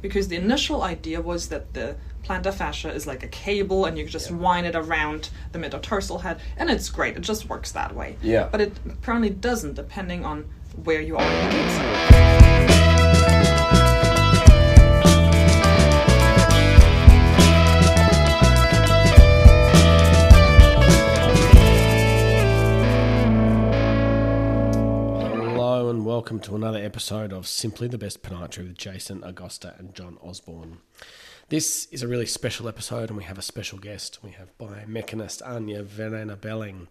Because 0.00 0.28
the 0.28 0.36
initial 0.36 0.84
idea 0.84 1.20
was 1.20 1.48
that 1.48 1.74
the 1.74 1.96
plantar 2.24 2.54
fascia 2.54 2.92
is 2.94 3.04
like 3.08 3.24
a 3.24 3.26
cable 3.26 3.84
and 3.84 3.98
you 3.98 4.06
just 4.06 4.30
Yeah. 4.30 4.36
wind 4.36 4.64
it 4.64 4.76
around 4.76 5.30
the 5.50 5.58
metatarsal 5.58 6.18
head, 6.20 6.38
and 6.56 6.70
it's 6.70 6.88
great, 6.88 7.16
it 7.16 7.22
just 7.22 7.48
works 7.48 7.72
that 7.72 7.96
way. 7.96 8.16
Yeah. 8.22 8.46
But 8.48 8.60
it 8.60 8.72
apparently 8.88 9.30
doesn't, 9.30 9.74
depending 9.74 10.24
on 10.24 10.44
where 10.84 11.00
you 11.00 11.16
are 11.16 12.37
welcome 26.28 26.40
to 26.40 26.54
another 26.54 26.84
episode 26.84 27.32
of 27.32 27.48
Simply 27.48 27.88
the 27.88 27.96
Best 27.96 28.22
Podiatry 28.22 28.58
with 28.58 28.76
Jason 28.76 29.24
Augusta 29.24 29.74
and 29.78 29.94
John 29.94 30.18
Osborne. 30.22 30.76
This 31.48 31.86
is 31.86 32.02
a 32.02 32.06
really 32.06 32.26
special 32.26 32.68
episode 32.68 33.08
and 33.08 33.16
we 33.16 33.24
have 33.24 33.38
a 33.38 33.42
special 33.42 33.78
guest. 33.78 34.18
We 34.22 34.32
have 34.32 34.52
biomechanist 34.58 35.40
Anja-Verena 35.40 36.36
Behling, 36.36 36.90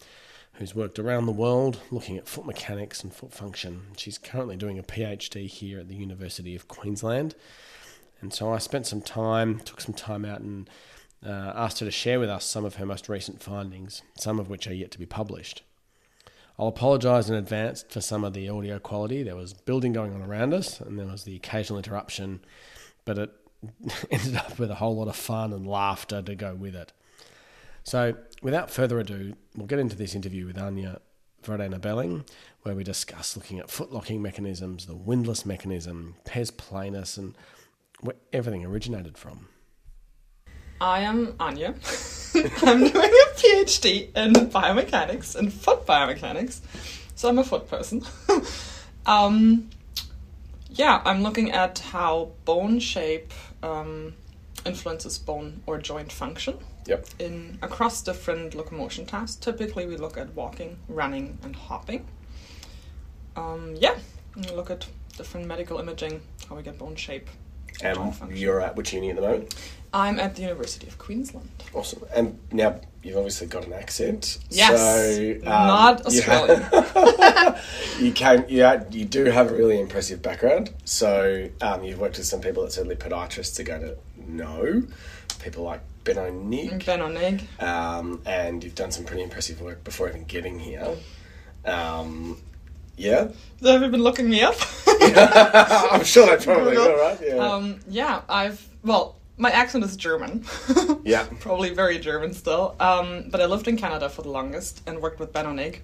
who's 0.53 0.73
worked 0.73 0.97
around 0.97 1.27
the 1.27 1.31
world 1.31 1.80
looking 1.91 2.17
at 2.17 2.27
foot 2.27 2.47
mechanics 2.47 3.03
and 3.03 3.13
foot 3.13 3.31
function. 3.31 3.84
She's 3.95 4.17
currently 4.17 4.55
doing 4.55 4.80
a 4.80 4.84
PhD 4.84 5.45
here 5.45 5.81
at 5.81 5.88
the 5.88 5.94
University 5.94 6.55
of 6.55 6.67
Queensland. 6.67 7.35
And 8.22 8.33
so 8.33 8.52
I 8.52 8.58
spent 8.58 8.88
some 8.88 9.02
time, 9.02 9.59
took 9.59 9.81
some 9.81 9.94
time 9.94 10.25
out 10.25 10.41
and 10.41 10.67
uh, 11.23 11.53
asked 11.53 11.80
her 11.81 11.85
to 11.85 11.91
share 11.91 12.19
with 12.19 12.31
us 12.31 12.44
some 12.44 12.66
of 12.66 12.77
her 12.77 12.88
most 12.88 13.08
recent 13.08 13.44
findings, 13.44 14.02
some 14.17 14.39
of 14.39 14.49
which 14.49 14.66
are 14.66 14.73
yet 14.73 14.89
to 14.89 14.97
be 14.97 15.05
published. 15.05 15.61
I'll 16.59 16.67
apologise 16.67 17.29
in 17.29 17.35
advance 17.35 17.85
for 17.88 18.02
some 18.02 18.23
of 18.23 18.34
the 18.34 18.49
audio 18.49 18.79
quality. 18.79 19.21
There 19.21 19.35
was 19.35 19.53
building 19.53 19.93
going 19.93 20.13
on 20.13 20.23
around 20.23 20.53
us, 20.53 20.81
and 20.81 20.97
there 20.97 21.05
was 21.05 21.23
the 21.23 21.35
occasional 21.35 21.77
interruption, 21.77 22.39
but 23.05 23.17
it 23.20 23.31
ended 24.11 24.35
up 24.35 24.57
with 24.57 24.71
a 24.71 24.75
whole 24.75 24.95
lot 24.95 25.07
of 25.07 25.16
fun 25.16 25.53
and 25.53 25.67
laughter 25.67 26.21
to 26.21 26.35
go 26.35 26.55
with 26.55 26.75
it. 26.75 26.93
So, 27.83 28.16
without 28.41 28.72
further 28.72 29.00
ado, 29.00 29.33
we'll 29.55 29.67
get 29.67 29.80
into 29.80 29.95
this 29.95 30.16
interview 30.16 30.47
with 30.47 30.58
Anya 30.58 31.00
Verena 31.44 31.80
Belling, 31.80 32.25
where 32.63 32.75
we 32.75 32.83
discuss 32.83 33.38
looking 33.38 33.59
at 33.59 33.69
foot 33.69 33.94
locking 33.94 34.22
mechanisms, 34.22 34.88
the 34.88 34.95
windlass 34.95 35.45
mechanism, 35.45 36.16
pes 36.25 36.52
planus, 36.52 37.17
and 37.17 37.35
where 38.02 38.16
everything 38.33 38.66
originated 38.66 39.17
from. 39.17 39.47
I 40.80 41.02
am 41.02 41.33
Anja. 41.33 41.73
I'm 42.67 42.80
doing 42.80 42.94
a 42.94 43.36
PhD 43.36 44.16
in 44.16 44.33
biomechanics 44.50 45.36
and 45.36 45.52
foot 45.52 45.86
biomechanics, 45.86 46.59
so 47.16 47.30
I'm 47.30 47.39
a 47.39 47.44
foot 47.44 47.67
person. 47.69 48.03
um, 49.06 49.69
yeah, 50.69 51.02
I'm 51.03 51.23
looking 51.23 51.52
at 51.52 51.80
how 51.80 52.31
bone 52.45 52.80
shape 52.80 53.34
um, 53.64 54.14
influences 54.66 55.17
bone 55.17 55.61
or 55.66 55.78
joint 55.80 56.11
function 56.11 56.58
Yep. 56.86 57.06
in 57.19 57.59
across 57.62 58.02
different 58.02 58.56
locomotion 58.56 59.06
tasks. 59.06 59.36
Typically, 59.36 59.86
we 59.88 59.97
look 59.97 60.17
at 60.17 60.34
walking, 60.36 60.78
running, 60.88 61.38
and 61.44 61.56
hopping. 61.56 62.06
Um, 63.36 63.75
yeah, 63.78 63.95
we 64.36 64.44
look 64.56 64.69
at 64.69 64.88
different 65.17 65.47
medical 65.47 65.80
imaging, 65.80 66.22
how 66.47 66.56
we 66.56 66.64
get 66.64 66.78
bone 66.78 66.95
shape. 66.95 67.28
And 68.22 68.38
you're 68.38 68.62
at 68.62 68.75
which 68.75 68.94
uni 68.94 69.09
at 69.09 69.16
the 69.17 69.22
moment? 69.22 69.56
I'm 69.93 70.19
at 70.19 70.35
the 70.35 70.41
University 70.43 70.88
of 70.88 70.97
Queensland. 70.97 71.49
Awesome. 71.73 72.03
And 72.16 72.38
now 72.52 72.80
you've 73.03 73.17
obviously 73.17 73.47
got 73.47 73.66
an 73.66 73.73
accent. 73.73 74.38
Yes, 74.49 74.79
So, 74.79 75.31
um, 75.38 75.67
not 75.67 75.99
you 76.11 76.19
Australian. 76.19 76.61
ha- 76.61 77.61
You 77.99 78.11
came. 78.11 78.45
You, 78.47 78.63
had- 78.63 78.94
you 78.94 79.05
do 79.05 79.25
have 79.25 79.52
a 79.52 79.55
really 79.55 79.79
impressive 79.79 80.21
background. 80.21 80.71
So 80.85 81.49
um, 81.61 81.83
you've 81.83 81.99
worked 81.99 82.17
with 82.17 82.27
some 82.27 82.41
people 82.41 82.63
that 82.63 82.71
certainly 82.73 82.95
podiatrists 82.95 83.59
are 83.59 83.63
going 83.63 83.81
to 83.81 83.97
know. 84.27 84.83
People 85.41 85.63
like 85.63 85.81
Ben 86.03 86.17
O'Neill. 86.17 86.79
Benno 86.85 87.07
Nigg. 87.09 87.61
Um, 87.61 88.22
and 88.25 88.63
you've 88.63 88.75
done 88.75 88.91
some 88.91 89.05
pretty 89.05 89.23
impressive 89.23 89.61
work 89.61 89.83
before 89.83 90.09
even 90.09 90.23
getting 90.25 90.59
here. 90.59 90.95
Um, 91.66 92.41
yeah. 92.97 93.28
Have 93.63 93.81
you 93.81 93.89
been 93.89 94.01
looking 94.03 94.29
me 94.29 94.41
up? 94.41 94.56
I'm 94.88 96.03
sure 96.03 96.25
they 96.25 96.44
probably 96.44 96.75
will, 96.78 96.97
right? 96.97 97.19
Yeah. 97.22 97.35
um, 97.35 97.79
yeah, 97.88 98.22
I've 98.28 98.67
well, 98.83 99.16
my 99.38 99.52
accent 99.52 99.84
is 99.84 99.96
German. 99.96 100.44
Yeah. 101.03 101.25
probably 101.40 101.70
very 101.70 102.00
German 102.00 102.34
still. 102.34 102.75
Um, 102.81 103.30
but 103.30 103.40
I 103.40 103.46
lived 103.46 103.68
in 103.70 103.78
Canada 103.78 104.09
for 104.09 104.22
the 104.24 104.30
longest 104.30 104.81
and 104.86 105.00
worked 105.02 105.20
with 105.22 105.31
Benno 105.31 105.53
Nigg. 105.53 105.80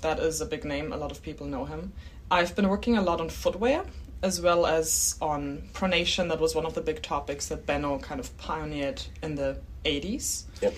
That 0.00 0.18
is 0.18 0.40
a 0.40 0.46
big 0.46 0.64
name. 0.64 0.92
A 0.92 0.96
lot 0.96 1.12
of 1.12 1.22
people 1.22 1.46
know 1.46 1.64
him. 1.64 1.92
I've 2.30 2.56
been 2.56 2.68
working 2.68 2.96
a 2.96 3.02
lot 3.02 3.20
on 3.20 3.28
footwear 3.28 3.84
as 4.22 4.40
well 4.40 4.66
as 4.66 5.16
on 5.20 5.62
pronation. 5.74 6.28
That 6.28 6.40
was 6.40 6.54
one 6.56 6.66
of 6.66 6.74
the 6.74 6.80
big 6.80 7.02
topics 7.02 7.46
that 7.48 7.66
Benno 7.66 7.98
kind 7.98 8.18
of 8.18 8.36
pioneered 8.38 9.02
in 9.22 9.36
the 9.36 9.58
80s. 9.84 10.44
Yep. 10.60 10.74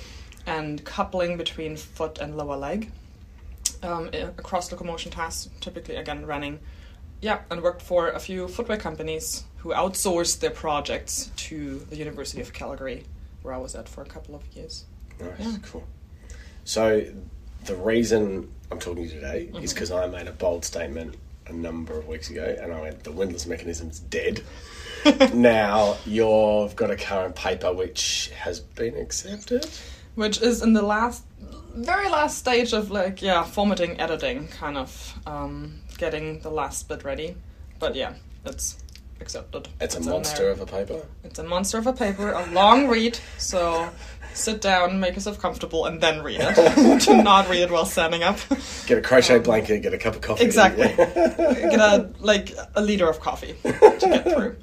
and 0.46 0.84
coupling 0.84 1.36
between 1.38 1.76
foot 1.76 2.18
and 2.18 2.36
lower 2.36 2.56
leg 2.56 2.90
um, 3.82 4.10
across 4.38 4.70
locomotion 4.70 5.10
tasks, 5.10 5.48
typically 5.60 5.96
again 5.96 6.26
running. 6.26 6.58
Yeah, 7.22 7.40
and 7.50 7.62
worked 7.62 7.82
for 7.82 8.10
a 8.10 8.18
few 8.20 8.46
footwear 8.48 8.78
companies 8.78 9.44
who 9.66 9.72
outsourced 9.74 10.38
their 10.38 10.50
projects 10.50 11.30
to 11.34 11.80
the 11.90 11.96
University 11.96 12.40
of 12.40 12.52
Calgary, 12.52 13.02
where 13.42 13.52
I 13.52 13.58
was 13.58 13.74
at 13.74 13.88
for 13.88 14.00
a 14.02 14.04
couple 14.06 14.36
of 14.36 14.42
years. 14.54 14.84
Nice, 15.20 15.30
Yeah. 15.40 15.56
cool. 15.62 15.84
So, 16.64 17.04
the 17.64 17.74
reason 17.74 18.52
I'm 18.70 18.78
talking 18.78 19.08
to 19.08 19.14
you 19.14 19.20
today 19.20 19.40
is 19.42 19.48
Mm-hmm. 19.50 19.60
because 19.62 19.90
I 19.90 20.06
made 20.06 20.28
a 20.28 20.32
bold 20.32 20.64
statement 20.64 21.16
a 21.48 21.52
number 21.52 21.98
of 21.98 22.06
weeks 22.06 22.30
ago, 22.30 22.56
and 22.60 22.72
I 22.72 22.80
went, 22.80 23.02
"The 23.02 23.10
windlass 23.10 23.46
mechanism's 23.46 23.98
dead." 23.98 24.42
now 25.34 25.96
you've 26.06 26.76
got 26.76 26.90
a 26.92 26.96
current 26.96 27.34
paper 27.34 27.72
which 27.72 28.30
has 28.36 28.60
been 28.60 28.96
accepted. 28.96 29.68
Which 30.14 30.40
is 30.40 30.62
in 30.62 30.72
the 30.74 30.82
last, 30.82 31.24
very 31.74 32.08
last 32.08 32.38
stage 32.38 32.72
of 32.72 32.90
like, 32.92 33.20
yeah, 33.20 33.42
formatting, 33.44 33.98
editing, 34.00 34.46
kind 34.48 34.76
of 34.78 35.18
um, 35.26 35.80
getting 35.98 36.38
the 36.40 36.50
last 36.50 36.88
bit 36.88 37.02
ready. 37.04 37.36
But 37.78 37.94
yeah, 37.96 38.14
it's 38.44 38.78
accepted. 39.20 39.68
It's 39.80 39.94
a 39.94 40.00
monster 40.00 40.50
of 40.50 40.60
a 40.60 40.66
paper. 40.66 41.02
It's 41.24 41.38
a 41.38 41.44
monster 41.44 41.78
of 41.78 41.86
a 41.86 41.92
paper, 41.92 42.32
a 42.32 42.46
long 42.52 42.88
read, 42.88 43.18
so 43.38 43.90
sit 44.34 44.60
down, 44.60 45.00
make 45.00 45.14
yourself 45.14 45.40
comfortable, 45.40 45.86
and 45.86 46.00
then 46.00 46.22
read 46.22 46.40
it. 46.40 47.00
Do 47.04 47.22
not 47.22 47.48
read 47.48 47.62
it 47.62 47.70
while 47.70 47.86
standing 47.86 48.22
up. 48.22 48.38
Get 48.86 48.98
a 48.98 49.02
crochet 49.02 49.38
blanket, 49.38 49.82
get 49.82 49.94
a 49.94 49.98
cup 49.98 50.14
of 50.14 50.20
coffee. 50.20 50.42
Um, 50.42 50.46
Exactly. 50.46 50.88
Get 50.96 51.80
a 51.80 52.10
like 52.20 52.52
a 52.74 52.80
liter 52.80 53.08
of 53.08 53.20
coffee 53.20 53.54
to 53.62 53.98
get 54.00 54.24
through. 54.24 54.56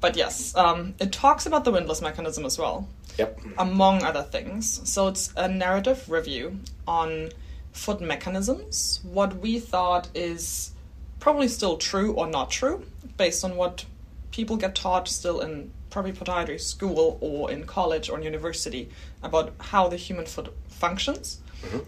But 0.00 0.16
yes, 0.16 0.54
um, 0.56 0.94
it 1.00 1.12
talks 1.12 1.46
about 1.46 1.64
the 1.64 1.72
windlass 1.72 2.02
mechanism 2.02 2.44
as 2.44 2.58
well, 2.58 2.86
yep. 3.18 3.40
among 3.58 4.02
other 4.02 4.22
things. 4.22 4.88
So 4.88 5.08
it's 5.08 5.32
a 5.36 5.48
narrative 5.48 6.08
review 6.10 6.60
on 6.86 7.30
foot 7.76 8.00
mechanisms, 8.00 9.00
what 9.04 9.36
we 9.36 9.60
thought 9.60 10.08
is 10.14 10.72
probably 11.20 11.48
still 11.48 11.76
true 11.76 12.12
or 12.12 12.26
not 12.26 12.50
true, 12.50 12.84
based 13.16 13.44
on 13.44 13.56
what 13.56 13.84
people 14.30 14.56
get 14.56 14.74
taught 14.74 15.08
still 15.08 15.40
in 15.40 15.70
probably 15.90 16.12
podiatry 16.12 16.60
school 16.60 17.16
or 17.20 17.50
in 17.50 17.64
college 17.64 18.10
or 18.10 18.18
in 18.18 18.22
university 18.22 18.88
about 19.22 19.52
how 19.58 19.88
the 19.88 19.96
human 19.96 20.26
foot 20.26 20.52
functions. 20.68 21.38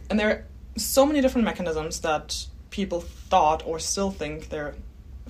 And 0.08 0.18
there 0.18 0.30
are 0.30 0.44
so 0.76 1.04
many 1.04 1.20
different 1.20 1.44
mechanisms 1.44 2.00
that 2.00 2.46
people 2.70 3.00
thought 3.00 3.62
or 3.66 3.78
still 3.78 4.10
think 4.10 4.48
they're 4.48 4.74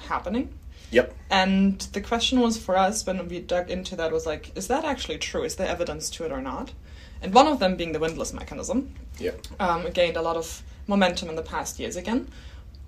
happening. 0.02 0.54
Yep. 0.90 1.14
And 1.30 1.80
the 1.92 2.00
question 2.00 2.40
was 2.40 2.56
for 2.56 2.76
us 2.76 3.04
when 3.04 3.26
we 3.28 3.40
dug 3.40 3.70
into 3.70 3.96
that 3.96 4.12
was 4.12 4.24
like, 4.26 4.56
is 4.56 4.68
that 4.68 4.84
actually 4.84 5.18
true? 5.18 5.42
Is 5.42 5.56
there 5.56 5.68
evidence 5.68 6.08
to 6.10 6.24
it 6.24 6.32
or 6.32 6.40
not? 6.40 6.72
And 7.20 7.34
one 7.34 7.46
of 7.46 7.58
them 7.58 7.76
being 7.76 7.92
the 7.92 7.98
windlass 7.98 8.32
mechanism, 8.32 8.94
Yep. 9.18 9.46
um, 9.58 9.90
gained 9.90 10.16
a 10.16 10.22
lot 10.22 10.36
of 10.36 10.62
momentum 10.86 11.28
in 11.28 11.34
the 11.36 11.42
past 11.42 11.78
years 11.78 11.96
again, 11.96 12.28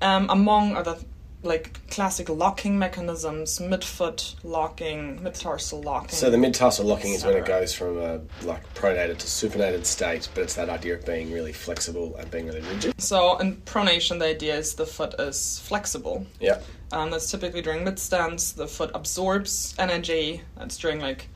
um, 0.00 0.28
among 0.30 0.76
other 0.76 0.96
like 1.42 1.88
classic 1.88 2.28
locking 2.28 2.78
mechanisms, 2.78 3.58
midfoot 3.60 4.34
locking, 4.44 5.22
mid-tarsal 5.22 5.80
locking. 5.80 6.10
So 6.10 6.30
the 6.30 6.36
mid-tarsal 6.36 6.84
locking 6.84 7.14
is 7.14 7.24
when 7.24 7.36
it 7.36 7.46
goes 7.46 7.72
from 7.72 7.98
a 7.98 8.20
like 8.42 8.62
pronated 8.74 9.18
to 9.18 9.26
supinated 9.26 9.86
state, 9.86 10.28
but 10.34 10.42
it's 10.42 10.54
that 10.56 10.68
idea 10.68 10.94
of 10.94 11.06
being 11.06 11.32
really 11.32 11.52
flexible 11.52 12.14
and 12.16 12.30
being 12.30 12.46
really 12.46 12.60
rigid. 12.60 13.00
So 13.00 13.38
in 13.38 13.56
pronation, 13.62 14.18
the 14.18 14.26
idea 14.26 14.56
is 14.56 14.74
the 14.74 14.86
foot 14.86 15.14
is 15.18 15.60
flexible. 15.60 16.26
Yep. 16.40 16.64
Um, 16.92 17.10
that's 17.10 17.30
typically 17.30 17.62
during 17.62 17.84
mid 17.84 17.98
stance. 17.98 18.52
The 18.52 18.66
foot 18.66 18.90
absorbs 18.94 19.74
energy. 19.78 20.42
That's 20.58 20.76
during 20.76 21.00
like 21.00 21.28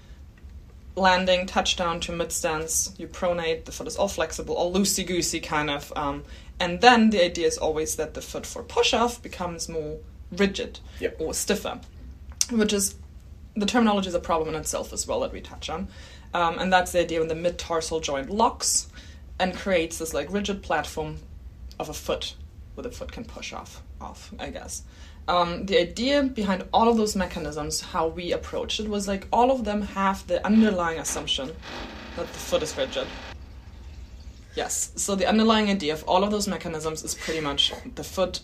landing, 0.97 1.47
touchdown 1.47 2.00
to 2.00 2.12
mid 2.12 2.31
stance. 2.31 2.94
You 2.99 3.09
pronate. 3.09 3.65
The 3.65 3.73
foot 3.73 3.87
is 3.87 3.97
all 3.97 4.09
flexible, 4.09 4.55
all 4.55 4.75
loosey 4.75 5.06
goosey 5.06 5.41
kind 5.41 5.71
of. 5.71 5.93
Um, 5.97 6.25
and 6.61 6.81
then 6.81 7.11
the 7.11 7.23
idea 7.25 7.47
is 7.47 7.59
always 7.59 7.97
that 7.97 8.15
the 8.15 8.23
foot 8.23 8.47
for 8.47 8.62
push 8.62 8.95
off 8.95 9.23
becomes 9.23 9.69
more 9.69 9.99
rigid 10.33 10.81
Yep. 11.01 11.17
or 11.21 11.35
stiffer, 11.35 11.81
which 12.51 12.73
is 12.73 12.95
the 13.56 13.67
terminology 13.67 14.09
is 14.09 14.15
a 14.15 14.21
problem 14.21 14.49
in 14.55 14.61
itself 14.61 14.93
as 14.93 15.06
well 15.06 15.21
that 15.21 15.33
we 15.33 15.41
touch 15.41 15.69
on. 15.71 15.89
Um, 16.33 16.59
and 16.59 16.73
that's 16.73 16.91
the 16.93 17.01
idea 17.01 17.21
when 17.21 17.29
the 17.29 17.35
mid 17.37 17.59
tarsal 17.59 18.01
joint 18.01 18.29
locks 18.31 18.89
and 19.39 19.55
creates 19.55 19.99
this 19.99 20.12
like 20.15 20.33
rigid 20.33 20.62
platform 20.62 21.19
of 21.79 21.89
a 21.89 21.95
foot 21.95 22.35
where 22.75 22.83
the 22.83 22.91
foot 22.91 23.12
can 23.12 23.25
push 23.25 23.53
off 23.53 23.83
off, 24.00 24.33
I 24.39 24.50
guess. 24.50 24.83
um, 25.29 25.65
the 25.67 25.79
idea 25.79 26.23
behind 26.25 26.65
all 26.73 26.89
of 26.89 26.97
those 26.97 27.15
mechanisms, 27.17 27.81
how 27.81 28.09
we 28.09 28.33
approached 28.33 28.81
it, 28.81 28.89
was 28.89 29.07
like 29.09 29.27
all 29.33 29.50
of 29.50 29.65
them 29.65 29.83
have 29.83 30.27
the 30.27 30.45
underlying 30.45 30.99
assumption 30.99 31.49
that 32.17 32.27
the 32.27 32.39
foot 32.39 32.62
is 32.62 32.77
rigid. 32.77 33.07
Yes, 34.55 34.93
so 34.97 35.15
the 35.15 35.27
underlying 35.27 35.69
idea 35.69 35.93
of 35.93 36.05
all 36.05 36.23
of 36.23 36.31
those 36.31 36.47
mechanisms 36.47 37.03
is 37.03 37.15
pretty 37.15 37.41
much 37.41 37.73
the 37.97 38.05
foot 38.05 38.41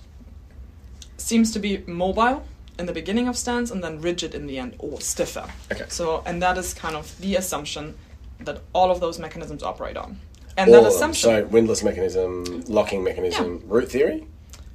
seems 1.16 1.52
to 1.52 1.58
be 1.58 1.84
mobile 1.86 2.42
in 2.78 2.86
the 2.86 2.92
beginning 2.92 3.28
of 3.28 3.36
stance 3.36 3.70
and 3.70 3.84
then 3.84 4.00
rigid 4.00 4.34
in 4.34 4.46
the 4.46 4.58
end 4.58 4.74
or 4.78 5.00
stiffer. 5.00 5.48
Okay. 5.70 5.84
So, 5.88 6.22
and 6.26 6.42
that 6.42 6.56
is 6.58 6.74
kind 6.74 6.96
of 6.96 7.16
the 7.20 7.36
assumption 7.36 7.94
that 8.40 8.62
all 8.72 8.90
of 8.90 9.00
those 9.00 9.18
mechanisms 9.18 9.62
operate 9.62 9.96
on. 9.96 10.18
And 10.56 10.72
that 10.72 10.78
All 10.78 10.84
them. 10.84 10.92
assumption. 10.92 11.30
So 11.30 11.44
windlass 11.46 11.82
mechanism, 11.84 12.64
locking 12.66 13.04
mechanism, 13.04 13.62
root 13.66 13.90
theory. 13.90 14.26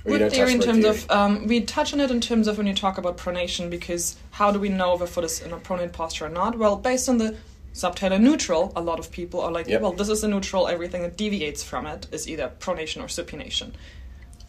Or 0.05 0.11
Root 0.17 0.31
theory 0.31 0.51
in 0.53 0.59
root 0.59 0.65
terms 0.65 0.83
theory? 0.83 0.95
of 0.95 1.11
um, 1.11 1.47
we 1.47 1.61
touch 1.61 1.91
on 1.93 1.99
it 1.99 2.11
in 2.11 2.21
terms 2.21 2.47
of 2.47 2.57
when 2.59 2.67
you 2.67 2.75
talk 2.75 2.97
about 2.99 3.17
pronation 3.17 3.69
because 3.71 4.15
how 4.31 4.51
do 4.51 4.59
we 4.59 4.69
know 4.69 4.93
if 4.93 5.01
a 5.01 5.07
foot 5.07 5.23
is 5.23 5.41
in 5.41 5.51
a 5.51 5.57
pronate 5.57 5.91
posture 5.93 6.27
or 6.27 6.29
not? 6.29 6.57
Well, 6.59 6.75
based 6.75 7.09
on 7.09 7.17
the 7.17 7.35
subtalar 7.75 8.19
neutral, 8.19 8.71
a 8.75 8.81
lot 8.81 8.97
of 8.99 9.11
people 9.11 9.41
are 9.41 9.51
like, 9.51 9.67
Yep. 9.67 9.81
well, 9.81 9.91
this 9.91 10.09
is 10.09 10.23
a 10.23 10.27
neutral. 10.27 10.67
Everything 10.67 11.01
that 11.03 11.17
deviates 11.17 11.61
from 11.61 11.85
it 11.85 12.07
is 12.11 12.27
either 12.27 12.51
pronation 12.59 13.01
or 13.03 13.07
supination. 13.07 13.73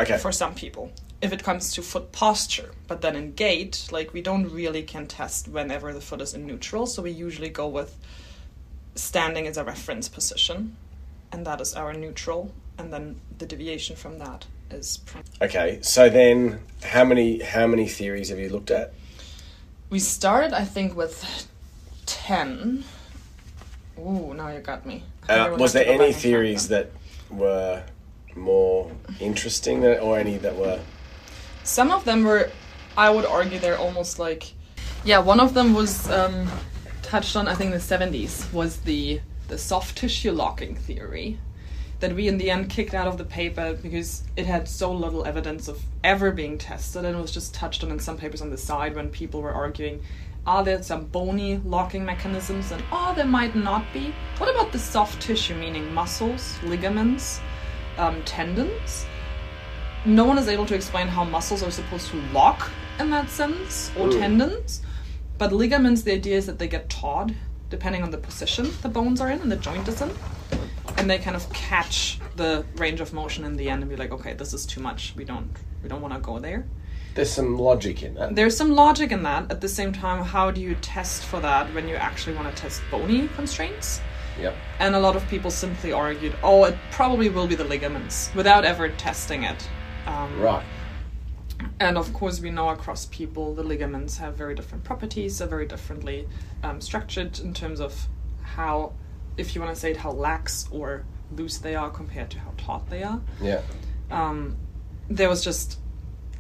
okay. 0.01 0.17
For 0.19 0.31
some 0.33 0.55
people, 0.55 0.93
if 1.21 1.33
it 1.33 1.43
comes 1.43 1.73
to 1.75 1.83
foot 1.83 2.13
posture, 2.13 2.71
but 2.87 3.01
then 3.01 3.17
in 3.17 3.33
gait, 3.33 3.89
like 3.91 4.13
we 4.13 4.21
don't 4.23 4.49
really 4.51 4.83
can 4.83 5.07
test 5.07 5.49
whenever 5.49 5.93
the 5.93 6.01
foot 6.01 6.21
is 6.21 6.35
in 6.35 6.47
neutral, 6.47 6.87
so 6.87 7.03
we 7.03 7.11
usually 7.11 7.49
go 7.49 7.67
with 7.67 7.99
standing 8.95 9.47
as 9.47 9.57
a 9.57 9.65
reference 9.65 10.09
position, 10.09 10.77
and 11.33 11.45
that 11.47 11.61
is 11.61 11.75
our 11.75 11.93
neutral, 11.95 12.53
and 12.79 12.93
then 12.93 13.21
the 13.39 13.47
deviation 13.47 13.97
from 13.97 14.19
that 14.19 14.47
is. 14.71 14.99
Pron- 14.99 15.25
Okay. 15.43 15.79
So 15.83 16.09
then, 16.09 16.61
how 16.85 17.05
many 17.05 17.41
how 17.41 17.67
many 17.67 17.89
theories 17.89 18.29
have 18.29 18.39
you 18.39 18.49
looked 18.51 18.71
at? 18.71 18.93
We 19.91 19.99
started, 19.99 20.53
I 20.53 20.65
think, 20.65 20.95
with 20.97 21.49
10. 22.07 22.85
Ooh, 23.99 24.35
now 24.35 24.49
you 24.49 24.61
got 24.61 24.85
me. 24.87 25.03
I 25.23 25.27
think 25.27 25.41
I 25.41 25.49
Uh, 25.51 25.57
was 25.57 25.73
there 25.73 25.87
any 25.87 25.99
back 25.99 26.07
and 26.07 26.13
count 26.13 26.23
theories 26.23 26.69
that 26.69 26.91
were 27.31 27.83
more 28.35 28.91
interesting 29.21 29.81
than, 29.81 29.99
or 30.01 30.19
any 30.19 30.39
that 30.39 30.57
were? 30.57 30.81
Some 31.65 31.91
of 31.91 32.05
them 32.05 32.25
were, 32.25 32.51
I 32.97 33.11
would 33.11 33.25
argue, 33.25 33.59
they're 33.59 33.79
almost 33.79 34.19
like. 34.19 34.53
Yeah, 35.05 35.19
one 35.19 35.41
of 35.41 35.55
them 35.55 35.75
was 35.75 36.09
um, 36.11 36.49
touched 37.03 37.37
on, 37.37 37.49
I 37.49 37.55
think, 37.55 37.73
in 37.73 37.79
the 37.79 37.85
70s, 37.85 38.53
was 38.53 38.79
the, 38.79 39.21
the 39.49 39.59
soft 39.59 39.97
tissue 39.97 40.33
locking 40.33 40.75
theory. 40.75 41.39
That 42.01 42.15
we 42.15 42.29
in 42.29 42.37
the 42.37 42.51
end 42.51 42.69
kicked 42.69 42.93
out 42.93 43.07
of 43.07 43.17
the 43.17 43.25
paper 43.25 43.73
because 43.73 44.25
it 44.37 44.45
had 44.45 44.69
so 44.69 44.93
little 44.93 45.25
evidence 45.25 45.67
of 45.67 45.81
ever 46.05 46.31
being 46.31 46.59
tested 46.59 47.07
and 47.07 47.19
was 47.19 47.33
just 47.33 47.55
touched 47.55 47.83
on 47.83 47.91
in 47.91 47.99
some 47.99 48.19
papers 48.19 48.43
on 48.43 48.51
the 48.51 48.59
side 48.59 48.95
when 48.95 49.09
people 49.09 49.41
were 49.41 49.53
arguing 49.53 50.03
are 50.47 50.63
there 50.63 50.83
some 50.83 51.07
bony 51.07 51.57
locking 51.65 52.05
mechanisms 52.05 52.71
and 52.73 52.83
oh 52.93 53.13
there 53.17 53.27
might 53.27 53.55
not 53.57 53.85
be. 53.93 54.15
What 54.39 54.49
about 54.55 54.73
the 54.73 54.79
soft 54.79 55.21
tissue 55.21 55.55
meaning 55.57 55.93
muscles 55.93 56.59
ligaments 56.63 57.41
um, 57.99 58.23
tendons? 58.25 59.07
No 60.05 60.25
one 60.25 60.39
is 60.39 60.47
able 60.49 60.67
to 60.67 60.75
explain 60.75 61.09
how 61.09 61.25
muscles 61.25 61.63
are 61.63 61.71
supposed 61.71 62.09
to 62.11 62.21
lock 62.33 62.71
in 63.01 63.11
that 63.11 63.29
sense 63.29 63.91
or 63.99 64.09
Mm. 64.09 64.19
tendons. 64.21 64.83
But 65.39 65.53
ligaments 65.53 66.03
the 66.03 66.13
idea 66.13 66.37
is 66.37 66.47
that 66.47 66.59
they 66.59 66.69
get 66.69 66.89
taut 66.89 67.33
depending 67.69 68.03
on 68.05 68.11
the 68.13 68.19
position 68.19 68.71
the 68.83 68.89
bones 68.89 69.21
are 69.21 69.31
in 69.31 69.41
and 69.41 69.51
the 69.51 69.57
joint 69.57 69.89
is 69.89 70.01
in. 70.01 70.11
And 70.99 71.11
they 71.11 71.19
kind 71.19 71.37
of 71.37 71.53
catch 71.53 72.21
the 72.37 72.65
range 72.77 73.01
of 73.01 73.13
motion 73.13 73.45
in 73.45 73.57
the 73.57 73.69
end 73.69 73.83
and 73.83 73.91
be 73.91 73.97
like 73.97 74.13
okay 74.13 74.35
this 74.35 74.55
is 74.55 74.65
too 74.65 74.81
much. 74.81 75.13
We 75.17 75.25
don't 75.25 75.51
we 75.83 75.89
don't 75.89 76.01
want 76.01 76.15
to 76.15 76.21
go 76.21 76.39
there 76.39 76.67
There's 77.17 77.31
some 77.33 77.59
logic 77.59 78.03
in 78.03 78.15
that. 78.15 78.35
there's 78.37 78.57
some 78.57 78.73
logic 78.73 79.11
in 79.11 79.23
that 79.25 79.51
at 79.51 79.61
the 79.61 79.69
same 79.69 79.93
time 79.93 80.23
how 80.23 80.51
do 80.51 80.61
you 80.61 80.75
test 80.77 81.25
for 81.25 81.41
that 81.41 81.73
when 81.75 81.89
you 81.89 81.97
actually 81.97 82.37
want 82.37 82.55
to 82.55 82.63
test 82.63 82.83
bony 82.91 83.29
constraints 83.35 84.01
Yep. 84.39 84.55
and 84.81 84.95
a 84.95 85.01
lot 85.01 85.17
of 85.17 85.27
people 85.29 85.51
simply 85.51 85.93
argued 85.93 86.35
oh 86.43 86.65
it 86.65 86.77
probably 86.93 87.29
will 87.31 87.47
be 87.47 87.55
the 87.55 87.65
ligaments 87.65 88.31
without 88.35 88.65
ever 88.67 88.91
testing 88.91 89.45
it 89.45 89.69
um, 90.07 90.39
Right. 90.41 90.63
and 91.81 91.97
of 91.97 92.13
course, 92.13 92.39
we 92.41 92.51
know 92.51 92.69
across 92.69 93.07
people 93.07 93.55
the 93.55 93.63
ligaments 93.65 94.19
have 94.19 94.37
very 94.37 94.55
different 94.55 94.85
properties, 94.85 95.41
are 95.41 95.47
very 95.49 95.67
differently 95.67 96.29
um, 96.63 96.81
structured 96.81 97.39
in 97.41 97.55
terms 97.55 97.81
of 97.81 98.07
how, 98.43 98.93
if 99.37 99.55
you 99.55 99.61
want 99.63 99.75
to 99.75 99.81
say 99.81 99.91
it, 99.93 99.97
how 99.97 100.13
lax 100.13 100.69
or 100.71 101.05
loose 101.35 101.59
they 101.59 101.75
are 101.75 101.91
compared 101.91 102.31
to 102.31 102.39
how 102.39 102.53
taut 102.59 102.89
they 102.91 103.03
are. 103.03 103.21
Yeah. 103.41 103.63
Um, 104.11 104.57
there 105.09 105.29
was 105.29 105.43
just 105.43 105.79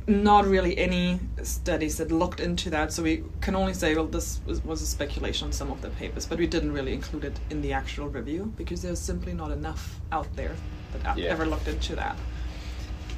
not 0.08 0.46
really 0.46 0.78
any 0.78 1.18
studies 1.42 1.96
that 1.96 2.12
looked 2.12 2.38
into 2.38 2.70
that, 2.70 2.92
so 2.92 3.02
we 3.02 3.24
can 3.40 3.56
only 3.56 3.74
say, 3.74 3.94
well, 3.94 4.06
this 4.06 4.40
was, 4.46 4.64
was 4.64 4.80
a 4.80 4.86
speculation 4.86 5.46
on 5.46 5.52
some 5.52 5.70
of 5.70 5.82
the 5.82 5.90
papers, 5.90 6.26
but 6.26 6.38
we 6.38 6.46
didn't 6.46 6.72
really 6.72 6.92
include 6.92 7.24
it 7.24 7.38
in 7.50 7.60
the 7.60 7.72
actual 7.72 8.08
review 8.08 8.52
because 8.56 8.82
there's 8.82 9.00
simply 9.00 9.32
not 9.32 9.50
enough 9.50 10.00
out 10.12 10.28
there 10.36 10.54
that 11.02 11.18
Yeah. 11.18 11.30
ever 11.30 11.44
looked 11.44 11.66
into 11.66 11.96
that. 11.96 12.16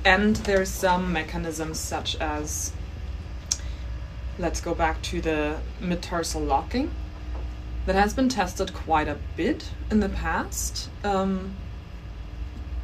And 0.05 0.37
there's 0.37 0.70
some 0.70 1.12
mechanisms 1.12 1.79
such 1.79 2.17
as, 2.17 2.73
let's 4.38 4.61
go 4.61 4.75
back 4.75 5.02
to 5.02 5.20
the 5.20 5.58
mid-tarsal 5.81 6.40
locking, 6.40 6.90
that 7.85 7.96
has 7.96 8.14
been 8.14 8.29
tested 8.29 8.73
quite 8.73 9.08
a 9.08 9.17
bit 9.37 9.70
in 9.90 10.00
the 10.00 10.08
past. 10.08 10.88
Um, 11.05 11.55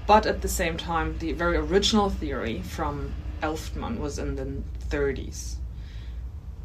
but 0.06 0.26
at 0.26 0.42
the 0.42 0.48
same 0.48 0.76
time, 0.76 1.16
the 1.18 1.32
very 1.32 1.56
original 1.56 2.10
theory 2.10 2.60
from 2.60 3.12
Elftman 3.44 3.99
was 3.99 4.19
in 4.19 4.37
the 4.37 4.62
30s. 4.88 5.56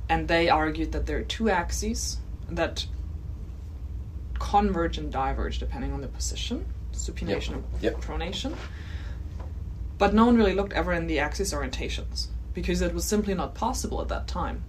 And 0.07 0.27
they 0.27 0.49
argued 0.49 0.91
that 0.93 1.05
there 1.05 1.17
are 1.17 1.23
two 1.23 1.49
axes 1.49 2.17
that 2.49 2.85
converge 4.39 4.97
and 4.97 5.11
diverge 5.11 5.59
depending 5.59 5.91
on 5.91 6.01
the 6.01 6.07
position 6.07 6.65
supination 6.93 7.53
and 7.55 7.63
Yep. 7.81 8.01
pronation. 8.01 8.55
But 9.97 10.13
no 10.13 10.25
one 10.25 10.37
really 10.37 10.53
looked 10.55 10.73
ever 10.73 10.93
in 10.93 11.07
the 11.07 11.19
axis 11.19 11.53
orientations 11.53 12.27
because 12.53 12.81
it 12.81 12.93
was 12.93 13.05
simply 13.05 13.33
not 13.33 13.53
possible 13.53 14.01
at 14.01 14.07
that 14.07 14.27
time. 14.27 14.63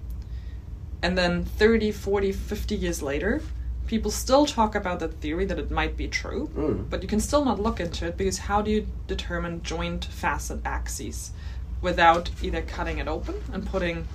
And 1.02 1.16
then 1.16 1.44
30, 1.44 1.92
40, 1.92 2.30
50 2.32 2.76
years 2.76 3.02
later, 3.02 3.40
people 3.86 4.10
still 4.10 4.44
talk 4.46 4.74
about 4.74 5.00
that 5.00 5.14
theory 5.20 5.44
that 5.46 5.58
it 5.58 5.70
might 5.70 5.96
be 5.96 6.06
true, 6.08 6.50
Mm. 6.56 6.90
but 6.90 7.02
you 7.02 7.08
can 7.08 7.20
still 7.20 7.44
not 7.44 7.58
look 7.60 7.80
into 7.80 8.06
it 8.06 8.16
because 8.16 8.38
how 8.38 8.60
do 8.62 8.70
you 8.70 8.86
determine 9.08 9.62
joint 9.62 10.04
facet 10.04 10.60
axes 10.64 11.32
without 11.82 12.30
either 12.42 12.62
cutting 12.62 12.98
it 12.98 13.08
open 13.08 13.34
and 13.52 13.66
putting 13.66 14.06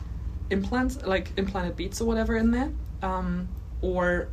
implants, 0.49 1.03
like 1.05 1.31
implanted 1.37 1.75
beads 1.75 1.99
or 2.01 2.05
whatever, 2.05 2.35
in 2.37 2.51
there, 2.51 2.71
um, 3.01 3.47
or 3.81 4.27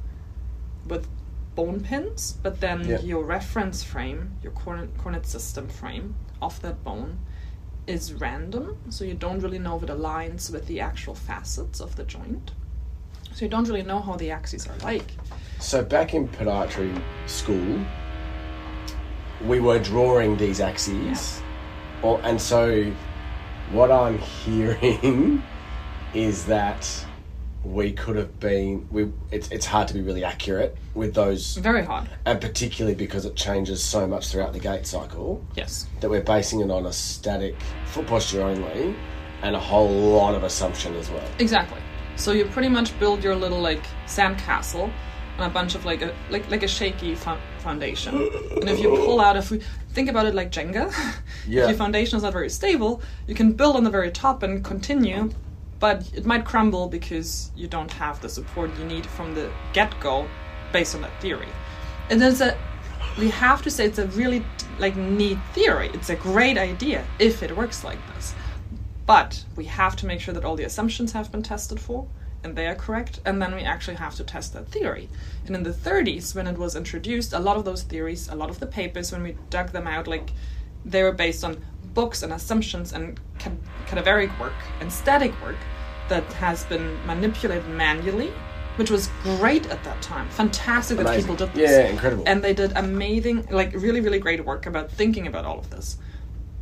with 0.87 1.07
bone 1.55 1.81
pins, 1.81 2.37
but 2.43 2.61
then 2.61 2.87
Yeah. 2.87 3.01
your 3.01 3.25
reference 3.25 3.83
frame, 3.83 4.37
your 4.43 4.53
coordinate, 4.53 4.97
coordinate 4.99 5.27
system 5.27 5.69
frame 5.69 6.15
of 6.41 6.61
that 6.63 6.83
bone 6.85 7.19
is 7.87 8.15
random, 8.15 8.77
so 8.91 9.05
you 9.05 9.15
don't 9.15 9.41
really 9.41 9.59
know 9.59 9.77
if 9.77 9.83
it 9.83 9.89
aligns 9.89 10.51
with 10.53 10.67
the 10.67 10.81
actual 10.81 11.15
facets 11.15 11.81
of 11.81 11.97
the 11.97 12.05
joint. 12.05 12.53
So 13.35 13.45
you 13.45 13.51
don't 13.51 13.67
really 13.67 13.83
know 13.83 14.01
how 14.01 14.17
the 14.17 14.31
axes 14.31 14.67
are 14.67 14.77
like. 14.85 15.13
So 15.59 15.83
back 15.83 16.15
in 16.15 16.29
podiatry 16.29 17.01
school, 17.27 17.81
we 19.47 19.59
were 19.61 19.79
drawing 19.79 20.37
these 20.37 20.61
axes, 20.61 20.95
Yes. 21.05 21.43
or, 22.03 22.21
and 22.23 22.41
so 22.41 22.93
what 23.73 23.91
I'm 23.91 24.19
hearing 24.19 25.43
is 26.15 26.45
that 26.47 27.07
we 27.65 27.93
could 27.93 28.17
have 28.17 28.39
been. 28.41 28.87
We 28.91 29.13
it's 29.31 29.49
it's 29.51 29.67
hard 29.67 29.89
to 29.89 29.95
be 29.95 30.01
really 30.03 30.25
accurate 30.25 30.77
with 30.95 31.15
those, 31.15 31.57
Very 31.57 31.85
hard. 31.85 32.09
and 32.27 32.41
particularly 32.41 32.95
because 32.97 33.25
it 33.25 33.37
changes 33.37 33.83
so 33.83 34.07
much 34.07 34.29
throughout 34.31 34.53
the 34.53 34.59
gait 34.59 34.87
cycle 34.87 35.45
Yes. 35.55 35.87
that 36.01 36.11
we're 36.11 36.23
basing 36.23 36.61
it 36.61 36.71
on 36.71 36.87
a 36.87 36.93
static 36.93 37.55
foot 37.87 38.07
posture 38.09 38.43
only, 38.43 38.97
and 39.43 39.55
a 39.55 39.61
whole 39.61 39.89
lot 39.89 40.35
of 40.35 40.43
assumption 40.43 40.95
as 40.97 41.09
well. 41.11 41.25
Exactly. 41.39 41.79
So 42.17 42.33
you 42.33 42.45
pretty 42.47 42.69
much 42.69 42.99
build 42.99 43.23
your 43.25 43.37
little 43.37 43.61
like 43.61 43.85
sandcastle 44.07 44.91
on 45.39 45.51
a 45.51 45.53
bunch 45.53 45.75
of 45.75 45.85
like 45.85 46.03
a 46.03 46.15
like 46.31 46.49
like 46.51 46.63
a 46.63 46.69
shaky 46.69 47.15
fo- 47.15 47.39
foundation. 47.59 48.15
and 48.17 48.69
if 48.69 48.79
you 48.81 48.89
pull 48.91 49.21
out, 49.21 49.37
if 49.37 49.51
we 49.51 49.61
think 49.91 50.09
about 50.11 50.27
it 50.27 50.35
like 50.35 50.51
Jenga, 50.51 50.93
Yeah. 51.47 51.63
if 51.65 51.69
your 51.71 51.79
foundation 51.79 52.17
is 52.17 52.23
not 52.23 52.33
very 52.33 52.51
stable, 52.51 53.03
you 53.27 53.35
can 53.35 53.53
build 53.53 53.77
on 53.77 53.85
the 53.85 53.91
very 53.91 54.11
top 54.11 54.43
and 54.43 54.65
continue, 54.65 55.31
but 55.81 56.09
it 56.15 56.25
might 56.27 56.45
crumble 56.45 56.89
because 56.89 57.51
you 57.57 57.67
don't 57.69 57.91
have 57.93 58.21
the 58.21 58.29
support 58.29 58.71
you 58.79 58.85
need 58.85 59.07
from 59.07 59.35
the 59.35 59.51
get 59.73 59.99
go, 60.01 60.27
based 60.73 60.95
on 60.95 61.03
that 61.03 61.21
theory. 61.21 61.49
And 62.11 62.21
there's 62.21 62.41
a 62.41 62.57
we 63.19 63.29
have 63.31 63.63
to 63.63 63.71
say 63.71 63.85
it's 63.87 63.99
a 63.99 64.07
really 64.09 64.45
like 64.79 64.97
neat 64.97 65.39
theory. 65.55 65.91
It's 65.95 66.11
a 66.11 66.17
great 66.17 66.57
idea 66.59 67.05
if 67.19 67.43
it 67.43 67.55
works 67.57 67.85
like 67.85 67.99
this. 68.15 68.35
But 69.07 69.45
we 69.57 69.65
have 69.65 69.97
to 69.97 70.07
make 70.07 70.21
sure 70.21 70.33
that 70.35 70.45
all 70.45 70.57
the 70.57 70.65
assumptions 70.65 71.13
have 71.13 71.31
been 71.33 71.43
tested 71.43 71.79
for 71.81 72.07
and 72.45 72.57
they 72.57 72.67
are 72.67 72.75
correct, 72.75 73.21
and 73.25 73.41
then 73.41 73.55
we 73.55 73.63
actually 73.63 73.97
have 73.97 74.15
to 74.17 74.25
test 74.25 74.53
that 74.55 74.69
theory. 74.69 75.09
And 75.47 75.55
in 75.55 75.63
the 75.63 75.71
30s, 75.71 76.35
when 76.35 76.47
it 76.47 76.59
was 76.59 76.77
introduced, 76.77 77.33
a 77.33 77.39
lot 77.39 77.57
of 77.57 77.65
those 77.65 77.83
theories, 77.83 78.29
a 78.29 78.35
lot 78.35 78.51
of 78.51 78.61
the 78.61 78.67
papers, 78.67 79.13
when 79.13 79.23
we 79.23 79.37
dug 79.51 79.71
them 79.71 79.87
out, 79.87 80.07
like 80.07 80.31
they 80.85 81.03
were 81.03 81.13
based 81.13 81.45
on 81.45 81.65
books 81.95 82.23
and 82.23 82.33
assumptions 82.33 82.93
and 82.93 83.21
ca- 83.39 83.51
cadaveric 83.87 84.37
work 84.41 84.55
and 84.81 84.93
static 84.93 85.33
work 85.43 85.57
that 86.09 86.25
has 86.35 86.65
been 86.65 87.05
manipulated 87.07 87.67
manually, 87.69 88.33
which 88.77 88.91
was 88.91 89.09
great 89.23 89.67
at 89.69 89.83
that 89.85 90.01
time. 90.03 90.29
Fantastic 90.31 90.99
that 90.99 91.17
people 91.17 91.37
did 91.37 91.53
this. 91.55 91.71
Yeah, 91.71 91.87
incredible. 91.89 92.25
And 92.27 92.43
they 92.43 92.55
did 92.55 92.73
amazing, 92.77 93.47
like 93.51 93.73
really, 93.75 94.01
really 94.01 94.19
great 94.19 94.45
work 94.45 94.67
about 94.67 94.91
thinking 94.91 95.27
about 95.27 95.45
all 95.45 95.59
of 95.59 95.71
this. 95.71 95.99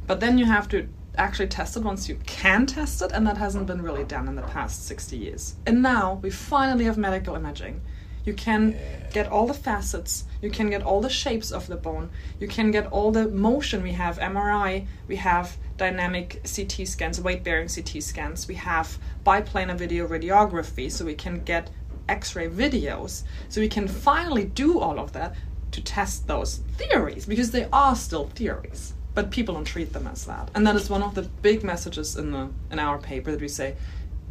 But 0.07 0.21
then 0.21 0.39
you 0.39 0.45
have 0.45 0.69
to 0.71 0.89
actually 1.21 1.49
tested 1.49 1.85
once 1.85 2.09
you 2.09 2.17
can 2.27 2.65
test 2.65 3.03
it, 3.03 3.13
and 3.13 3.27
that 3.27 3.37
hasn't 3.37 3.67
been 3.67 3.83
really 3.83 4.05
done 4.05 4.27
in 4.27 4.35
the 4.35 4.43
past 4.43 4.87
60 4.87 5.17
years. 5.17 5.55
And 5.67 5.83
now 5.83 6.19
we 6.23 6.31
finally 6.31 6.87
have 6.87 6.97
medical 6.97 7.37
imaging. 7.37 7.83
You 8.25 8.33
can 8.33 8.77
get 9.13 9.29
all 9.29 9.47
the 9.47 9.55
facets, 9.55 10.25
you 10.41 10.51
can 10.51 10.71
get 10.71 10.83
all 10.83 11.01
the 11.01 11.11
shapes 11.11 11.51
of 11.51 11.67
the 11.67 11.77
bone, 11.77 12.11
you 12.39 12.49
can 12.49 12.71
get 12.71 12.87
all 12.87 13.13
the 13.13 13.29
motion. 13.29 13.83
We 13.83 13.93
have 13.93 14.19
MRI, 14.19 14.87
we 15.09 15.17
have 15.17 15.57
dynamic 15.77 16.43
CT 16.45 16.87
scans, 16.87 17.21
weight 17.21 17.45
bearing 17.45 17.69
CT 17.69 18.03
scans, 18.03 18.49
we 18.49 18.55
have 18.57 18.99
biplanar 19.25 19.77
video 19.77 20.07
radiography, 20.07 20.91
so 20.91 21.05
we 21.05 21.15
can 21.15 21.45
get 21.45 21.71
x 22.09 22.35
ray 22.35 22.49
videos. 22.49 23.25
So 23.49 23.61
we 23.61 23.69
can 23.69 23.89
finally 23.89 24.45
do 24.45 24.81
all 24.81 24.99
of 24.99 25.13
that 25.13 25.35
to 25.73 25.83
test 25.83 26.27
those 26.27 26.57
theories 26.79 27.27
because 27.27 27.51
they 27.51 27.69
are 27.73 27.95
still 27.95 28.27
theories 28.29 28.95
but 29.21 29.31
people 29.31 29.55
don't 29.55 29.67
treat 29.67 29.93
them 29.93 30.07
as 30.07 30.25
that. 30.25 30.51
And 30.55 30.67
that 30.67 30.77
is 30.77 30.89
one 30.89 31.03
of 31.03 31.15
the 31.15 31.23
big 31.43 31.63
messages 31.63 32.17
in 32.17 32.31
the 32.31 32.49
in 32.71 32.79
our 32.79 32.97
paper 32.97 33.31
that 33.31 33.41
we 33.41 33.49
say 33.49 33.77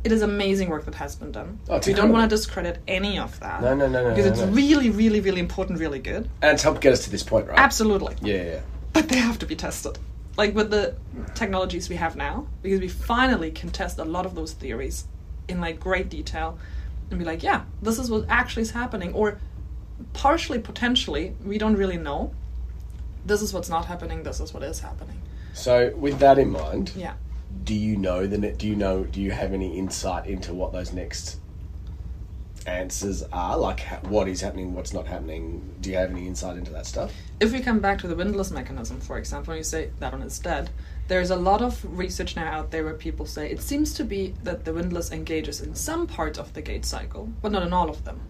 it 0.03 0.11
is 0.11 0.23
amazing 0.23 0.69
work 0.69 0.85
that 0.85 0.95
has 0.95 1.15
been 1.15 1.31
done. 1.31 1.59
Oh, 1.69 1.79
we 1.85 1.93
don't 1.93 2.11
want 2.11 2.27
to 2.27 2.35
discredit 2.35 2.81
any 2.87 3.19
of 3.19 3.39
that 3.41 3.61
No, 3.61 3.75
no, 3.75 3.87
no, 3.87 4.03
no, 4.03 4.09
because 4.09 4.25
no, 4.25 4.31
it's 4.31 4.41
no. 4.41 4.47
really 4.47 4.89
really 4.89 5.21
really 5.21 5.41
important 5.41 5.77
really 5.79 5.99
good. 5.99 6.27
And 6.41 6.53
it's 6.53 6.63
helped 6.63 6.81
get 6.81 6.93
us 6.93 7.03
to 7.03 7.11
this 7.11 7.21
point, 7.21 7.47
right? 7.47 7.59
absolutely. 7.59 8.15
Yeah, 8.21 8.43
yeah. 8.43 8.59
but 8.93 9.09
they 9.09 9.17
have 9.17 9.37
to 9.39 9.45
be 9.45 9.55
tested. 9.55 9.99
Like 10.37 10.55
with 10.55 10.71
the 10.71 10.95
technologies 11.35 11.87
we 11.87 11.97
have 11.97 12.15
now 12.15 12.47
because 12.63 12.79
we 12.79 12.87
finally 12.87 13.51
can 13.51 13.69
test 13.69 13.99
a 13.99 14.05
lot 14.05 14.25
of 14.25 14.33
those 14.33 14.53
theories 14.53 15.05
in 15.47 15.61
like 15.61 15.79
great 15.79 16.09
detail 16.09 16.57
and 17.11 17.19
be 17.19 17.25
like 17.25 17.43
yeah 17.43 17.61
this 17.81 17.99
is 17.99 18.09
what 18.09 18.25
actually 18.27 18.63
is 18.63 18.71
happening. 18.71 19.13
Or 19.13 19.37
partially 20.13 20.57
potentially 20.57 21.35
we 21.45 21.59
don't 21.59 21.75
really 21.75 21.97
know 21.97 22.33
this 23.25 23.41
is 23.41 23.53
what's 23.53 23.69
not 23.69 23.85
happening 23.85 24.23
this 24.23 24.39
is 24.39 24.53
what 24.53 24.63
is 24.63 24.79
happening. 24.79 25.21
So, 25.53 25.93
with 25.95 26.19
that 26.19 26.37
in 26.37 26.51
mind, 26.51 26.93
yeah. 26.95 27.13
do 27.63 27.73
you 27.73 27.97
know 27.97 28.27
the 28.27 28.37
ne- 28.37 28.53
do 28.53 28.67
you 28.67 28.75
know 28.75 29.03
do 29.03 29.21
you 29.21 29.31
have 29.31 29.53
any 29.53 29.77
insight 29.77 30.27
into 30.27 30.53
what 30.53 30.71
those 30.71 30.93
next 30.93 31.39
answers 32.65 33.23
are? 33.33 33.57
Like 33.57 33.81
ha- 33.81 33.99
what 34.03 34.27
is 34.27 34.41
happening 34.41 34.73
what's 34.73 34.93
not 34.93 35.07
happening? 35.07 35.75
Do 35.81 35.89
you 35.89 35.97
have 35.97 36.11
any 36.11 36.27
insight 36.27 36.57
into 36.57 36.71
that 36.71 36.85
stuff? 36.85 37.11
If 37.39 37.51
we 37.51 37.61
come 37.61 37.79
back 37.79 37.99
to 37.99 38.07
the 38.07 38.15
windlass 38.15 38.51
mechanism, 38.51 38.99
for 38.99 39.17
example, 39.17 39.53
and 39.53 39.59
you 39.59 39.63
say 39.63 39.91
that 39.99 40.11
one 40.11 40.21
is 40.21 40.39
dead, 40.39 40.69
there's 41.07 41.31
a 41.31 41.35
lot 41.35 41.61
of 41.61 41.83
research 41.97 42.35
now 42.35 42.51
out 42.51 42.71
there 42.71 42.83
where 42.83 42.93
people 42.93 43.25
say 43.25 43.49
it 43.49 43.61
seems 43.61 43.93
to 43.95 44.03
be 44.03 44.35
that 44.43 44.65
the 44.65 44.73
windlass 44.73 45.11
engages 45.11 45.61
in 45.61 45.73
some 45.73 46.05
parts 46.05 46.37
of 46.37 46.53
the 46.53 46.61
gait 46.61 46.85
cycle, 46.85 47.29
but 47.41 47.51
not 47.51 47.63
in 47.63 47.73
all 47.73 47.89
of 47.89 48.05
them. 48.05 48.21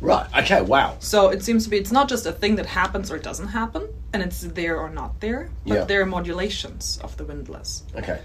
Right 0.00 0.26
okay 0.36 0.62
wow 0.62 0.96
So 1.00 1.28
it 1.28 1.42
seems 1.42 1.64
to 1.64 1.70
be 1.70 1.76
it's 1.78 1.92
not 1.92 2.08
just 2.08 2.26
a 2.26 2.32
thing 2.32 2.56
that 2.56 2.66
happens 2.66 3.10
or 3.10 3.18
doesn't 3.18 3.48
happen, 3.48 3.88
and 4.12 4.22
it's 4.22 4.40
there 4.40 4.76
or 4.78 4.90
not 4.90 5.20
there, 5.20 5.50
but 5.66 5.74
Yeah. 5.74 5.84
there 5.84 6.00
are 6.02 6.06
modulations 6.06 6.98
of 7.02 7.16
the 7.16 7.24
windlass. 7.24 7.82
okay 7.96 8.20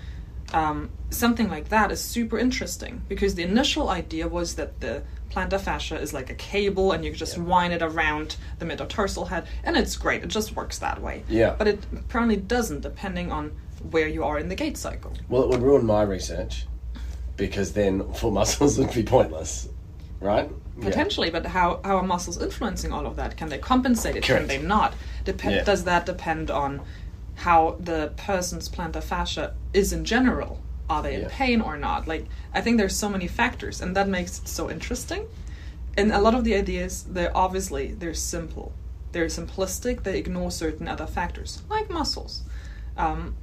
Um, 0.53 0.89
something 1.09 1.49
like 1.49 1.69
that 1.69 1.91
is 1.91 1.99
super 2.01 2.37
interesting 2.37 3.01
because 3.09 3.35
the 3.35 3.43
initial 3.43 3.89
idea 3.89 4.27
was 4.27 4.55
that 4.55 4.79
the 4.79 5.01
plantar 5.31 5.59
fascia 5.59 5.99
is 5.99 6.13
like 6.13 6.29
a 6.29 6.35
cable 6.35 6.91
and 6.93 7.03
you 7.03 7.11
just 7.11 7.35
Yeah. 7.35 7.43
wind 7.43 7.73
it 7.73 7.81
around 7.81 8.37
the 8.59 8.65
metatarsal 8.65 9.25
head, 9.25 9.43
and 9.65 9.75
it's 9.75 9.97
great. 9.97 10.23
It 10.23 10.29
just 10.29 10.55
works 10.55 10.77
that 10.77 11.01
way. 11.01 11.23
Yeah. 11.27 11.55
But 11.57 11.67
it 11.67 11.79
apparently 11.91 12.37
doesn't, 12.37 12.81
depending 12.81 13.31
on 13.31 13.51
where 13.91 14.07
you 14.07 14.23
are 14.23 14.37
in 14.39 14.47
the 14.49 14.55
gait 14.55 14.77
cycle. 14.77 15.11
well 15.29 15.43
it 15.43 15.49
would 15.49 15.61
ruin 15.61 15.85
my 15.85 16.03
research 16.03 16.67
because 17.37 17.73
then 17.73 17.93
full 18.19 18.31
muscles 18.31 18.77
would 18.79 18.93
be 18.93 19.03
pointless 19.03 19.67
right 20.21 20.49
Yeah. 20.77 20.83
Potentially, 20.85 21.29
but 21.29 21.45
how, 21.45 21.79
how 21.85 21.97
are 21.97 22.03
muscles 22.03 22.41
influencing 22.41 22.91
all 22.91 23.05
of 23.07 23.15
that? 23.15 23.37
Can 23.37 23.47
they 23.49 23.57
compensate 23.57 24.15
it? 24.17 24.23
Correct. 24.23 24.47
Can 24.49 24.61
they 24.61 24.65
not? 24.67 24.93
Dep- 25.23 25.41
Yeah. 25.43 25.63
Does 25.63 25.85
that 25.85 26.05
depend 26.05 26.51
on 26.51 26.81
how 27.35 27.77
the 27.79 28.11
person's 28.17 28.67
plantar 28.69 29.01
fascia 29.03 29.53
is 29.73 29.93
in 29.93 30.03
general? 30.03 30.59
Are 30.89 31.01
they 31.01 31.15
in 31.15 31.21
Yeah. 31.21 31.27
pain 31.31 31.61
or 31.61 31.77
not? 31.77 32.07
Like, 32.07 32.25
I 32.53 32.61
think 32.61 32.77
there's 32.77 32.95
so 32.95 33.09
many 33.09 33.27
factors, 33.27 33.81
and 33.81 33.95
that 33.95 34.07
makes 34.09 34.39
it 34.39 34.47
so 34.49 34.69
interesting. 34.69 35.27
And 35.97 36.11
a 36.11 36.19
lot 36.19 36.35
of 36.35 36.43
the 36.43 36.55
ideas, 36.55 37.05
they're 37.09 37.35
obviously 37.35 37.93
they're 37.93 38.13
simple, 38.13 38.73
they're 39.13 39.27
simplistic. 39.27 40.03
They 40.03 40.17
ignore 40.17 40.51
certain 40.51 40.89
other 40.89 41.07
factors, 41.07 41.61
like 41.69 41.89
muscles. 41.89 42.43
Um, 42.97 43.35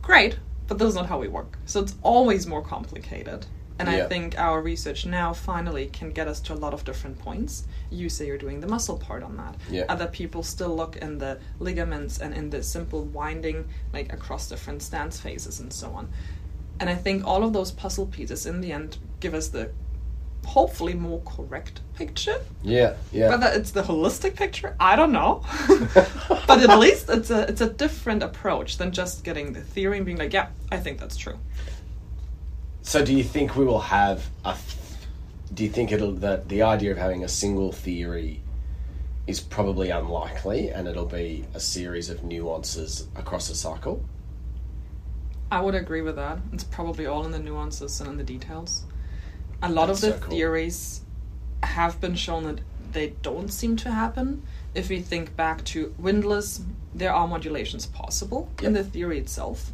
great, 0.00 0.38
but 0.68 0.78
this 0.78 0.88
is 0.88 0.94
not 0.94 1.06
how 1.06 1.18
we 1.18 1.26
work. 1.28 1.58
So 1.66 1.80
it's 1.80 1.96
always 2.02 2.46
more 2.46 2.62
complicated. 2.62 3.46
And 3.80 3.88
I 3.90 4.06
think 4.06 4.38
our 4.38 4.60
research 4.60 5.06
now 5.06 5.32
finally 5.32 5.86
can 5.86 6.10
get 6.10 6.28
us 6.28 6.40
to 6.40 6.52
a 6.52 6.58
lot 6.64 6.74
of 6.74 6.84
different 6.84 7.18
points. 7.18 7.64
You 7.90 8.08
say 8.08 8.26
you're 8.26 8.38
doing 8.38 8.60
the 8.60 8.66
muscle 8.66 8.98
part 8.98 9.22
on 9.22 9.36
that. 9.38 9.56
Yeah. 9.70 9.84
Other 9.88 10.06
people 10.06 10.42
still 10.42 10.74
look 10.76 10.96
in 10.96 11.18
the 11.18 11.38
ligaments 11.58 12.18
and 12.18 12.34
in 12.34 12.50
the 12.50 12.62
simple 12.62 13.04
winding, 13.04 13.68
like 13.92 14.12
across 14.12 14.48
different 14.48 14.82
stance 14.82 15.18
phases 15.18 15.60
and 15.60 15.72
so 15.72 15.90
on. 15.90 16.08
And 16.78 16.88
I 16.88 16.94
think 16.94 17.26
all 17.26 17.42
of 17.42 17.52
those 17.52 17.72
puzzle 17.72 18.06
pieces 18.06 18.46
in 18.46 18.60
the 18.60 18.72
end 18.72 18.98
give 19.20 19.34
us 19.34 19.48
the 19.48 19.70
hopefully 20.46 20.94
more 20.94 21.20
correct 21.26 21.80
picture. 21.94 22.40
yeah 22.62 22.94
yeah 23.12 23.28
Whether 23.28 23.48
it's 23.48 23.72
the 23.72 23.82
holistic 23.82 24.34
picture, 24.36 24.74
I 24.80 24.96
don't 24.96 25.12
know. 25.12 25.44
but 26.46 26.70
at 26.70 26.78
least 26.78 27.10
it's 27.10 27.30
a 27.30 27.42
it's 27.48 27.60
a 27.60 27.68
different 27.68 28.22
approach 28.22 28.78
than 28.78 28.90
just 28.92 29.24
getting 29.24 29.52
the 29.52 29.60
theory 29.60 29.98
and 29.98 30.06
being 30.06 30.18
like, 30.18 30.32
yeah, 30.32 30.48
I 30.72 30.78
think 30.78 30.98
that's 30.98 31.16
true. 31.16 31.38
So, 32.82 33.04
do 33.04 33.14
you 33.14 33.22
think 33.24 33.56
we 33.56 33.64
will 33.64 33.80
have 33.80 34.28
a? 34.44 34.56
Do 35.52 35.64
you 35.64 35.70
think 35.70 35.92
it'll 35.92 36.12
that 36.12 36.48
the 36.48 36.62
idea 36.62 36.92
of 36.92 36.98
having 36.98 37.24
a 37.24 37.28
single 37.28 37.72
theory 37.72 38.40
is 39.26 39.40
probably 39.40 39.90
unlikely, 39.90 40.70
and 40.70 40.88
it'll 40.88 41.06
be 41.06 41.44
a 41.54 41.60
series 41.60 42.08
of 42.10 42.24
nuances 42.24 43.08
across 43.16 43.50
a 43.50 43.54
cycle? 43.54 44.04
I 45.52 45.60
would 45.60 45.74
agree 45.74 46.00
with 46.02 46.16
that. 46.16 46.38
It's 46.52 46.64
probably 46.64 47.06
all 47.06 47.24
in 47.24 47.32
the 47.32 47.38
nuances 47.38 48.00
and 48.00 48.08
in 48.10 48.16
the 48.16 48.24
details. 48.24 48.84
A 49.62 49.68
lot 49.68 49.86
That's 49.86 50.02
of 50.02 50.10
the 50.10 50.18
so 50.18 50.24
cool. 50.24 50.30
theories 50.30 51.00
have 51.62 52.00
been 52.00 52.14
shown 52.14 52.44
that 52.44 52.60
they 52.92 53.08
don't 53.22 53.48
seem 53.48 53.76
to 53.76 53.90
happen. 53.90 54.42
If 54.74 54.88
we 54.88 55.00
think 55.00 55.36
back 55.36 55.64
to 55.66 55.94
windlass, 55.98 56.62
there 56.94 57.12
are 57.12 57.26
modulations 57.26 57.86
possible 57.86 58.48
in 58.62 58.72
the 58.72 58.84
theory 58.84 59.18
itself. 59.18 59.72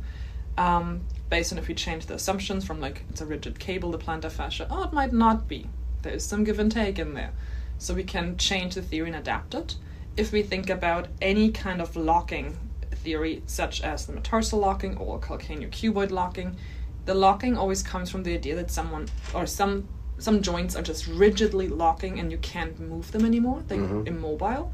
Um, 0.58 1.02
based 1.28 1.52
on 1.52 1.58
if 1.58 1.68
we 1.68 1.74
change 1.74 2.06
the 2.06 2.14
assumptions 2.14 2.64
from 2.64 2.80
like 2.80 3.02
it's 3.10 3.20
a 3.20 3.26
rigid 3.26 3.58
cable, 3.58 3.90
the 3.90 3.98
plantar 3.98 4.30
fascia, 4.30 4.66
oh, 4.70 4.84
it 4.84 4.92
might 4.92 5.12
not 5.12 5.48
be. 5.48 5.68
There's 6.02 6.24
some 6.24 6.44
give 6.44 6.58
and 6.58 6.70
take 6.70 6.98
in 6.98 7.14
there. 7.14 7.32
So 7.78 7.94
we 7.94 8.04
can 8.04 8.36
change 8.36 8.74
the 8.74 8.82
theory 8.82 9.08
and 9.08 9.16
adapt 9.16 9.54
it. 9.54 9.76
If 10.16 10.32
we 10.32 10.42
think 10.42 10.70
about 10.70 11.08
any 11.20 11.50
kind 11.50 11.82
of 11.82 11.96
locking 11.96 12.56
theory, 12.92 13.42
such 13.46 13.82
as 13.82 14.06
the 14.06 14.12
metatarsal 14.12 14.58
locking 14.58 14.96
or 14.96 15.20
calcaneocuboid 15.20 16.10
locking, 16.10 16.56
the 17.04 17.14
locking 17.14 17.56
always 17.56 17.82
comes 17.82 18.10
from 18.10 18.22
the 18.22 18.34
idea 18.34 18.56
that 18.56 18.70
someone 18.70 19.08
or 19.34 19.46
some 19.46 19.88
some 20.18 20.40
joints 20.40 20.74
are 20.74 20.82
just 20.82 21.06
rigidly 21.06 21.68
locking 21.68 22.18
and 22.18 22.32
you 22.32 22.38
can't 22.38 22.80
move 22.80 23.12
them 23.12 23.24
anymore. 23.24 23.62
They're 23.68 23.78
mm-hmm. 23.78 24.06
immobile. 24.06 24.72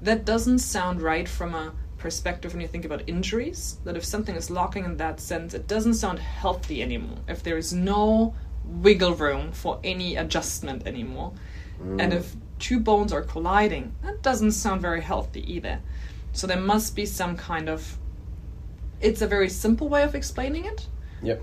That 0.00 0.24
doesn't 0.24 0.60
sound 0.60 1.02
right 1.02 1.28
from 1.28 1.54
a 1.54 1.74
perspective 2.02 2.52
when 2.52 2.60
you 2.60 2.68
think 2.68 2.84
about 2.84 3.02
injuries. 3.06 3.78
That 3.84 3.96
if 3.96 4.04
something 4.04 4.36
is 4.36 4.50
locking 4.50 4.84
in 4.84 4.96
that 4.98 5.20
sense, 5.20 5.54
it 5.54 5.66
doesn't 5.68 5.94
sound 5.94 6.18
healthy 6.18 6.82
anymore. 6.82 7.18
If 7.28 7.42
there 7.42 7.56
is 7.56 7.72
no 7.72 8.34
wiggle 8.64 9.14
room 9.14 9.52
for 9.52 9.80
any 9.84 10.16
adjustment 10.16 10.86
anymore. 10.86 11.32
And 11.80 12.12
mm. 12.12 12.18
if 12.18 12.36
two 12.58 12.78
bones 12.78 13.12
are 13.12 13.22
colliding, 13.22 13.94
that 14.02 14.22
doesn't 14.22 14.52
sound 14.52 14.80
very 14.80 15.00
healthy 15.00 15.42
either. 15.52 15.80
So 16.32 16.46
there 16.46 16.60
must 16.60 16.94
be 16.94 17.06
some 17.06 17.36
kind 17.36 17.68
of. 17.68 17.98
It's 19.00 19.20
a 19.20 19.26
very 19.26 19.48
simple 19.48 19.88
way 19.88 20.02
of 20.04 20.14
explaining 20.14 20.64
it, 20.64 20.86
Yep. 21.22 21.42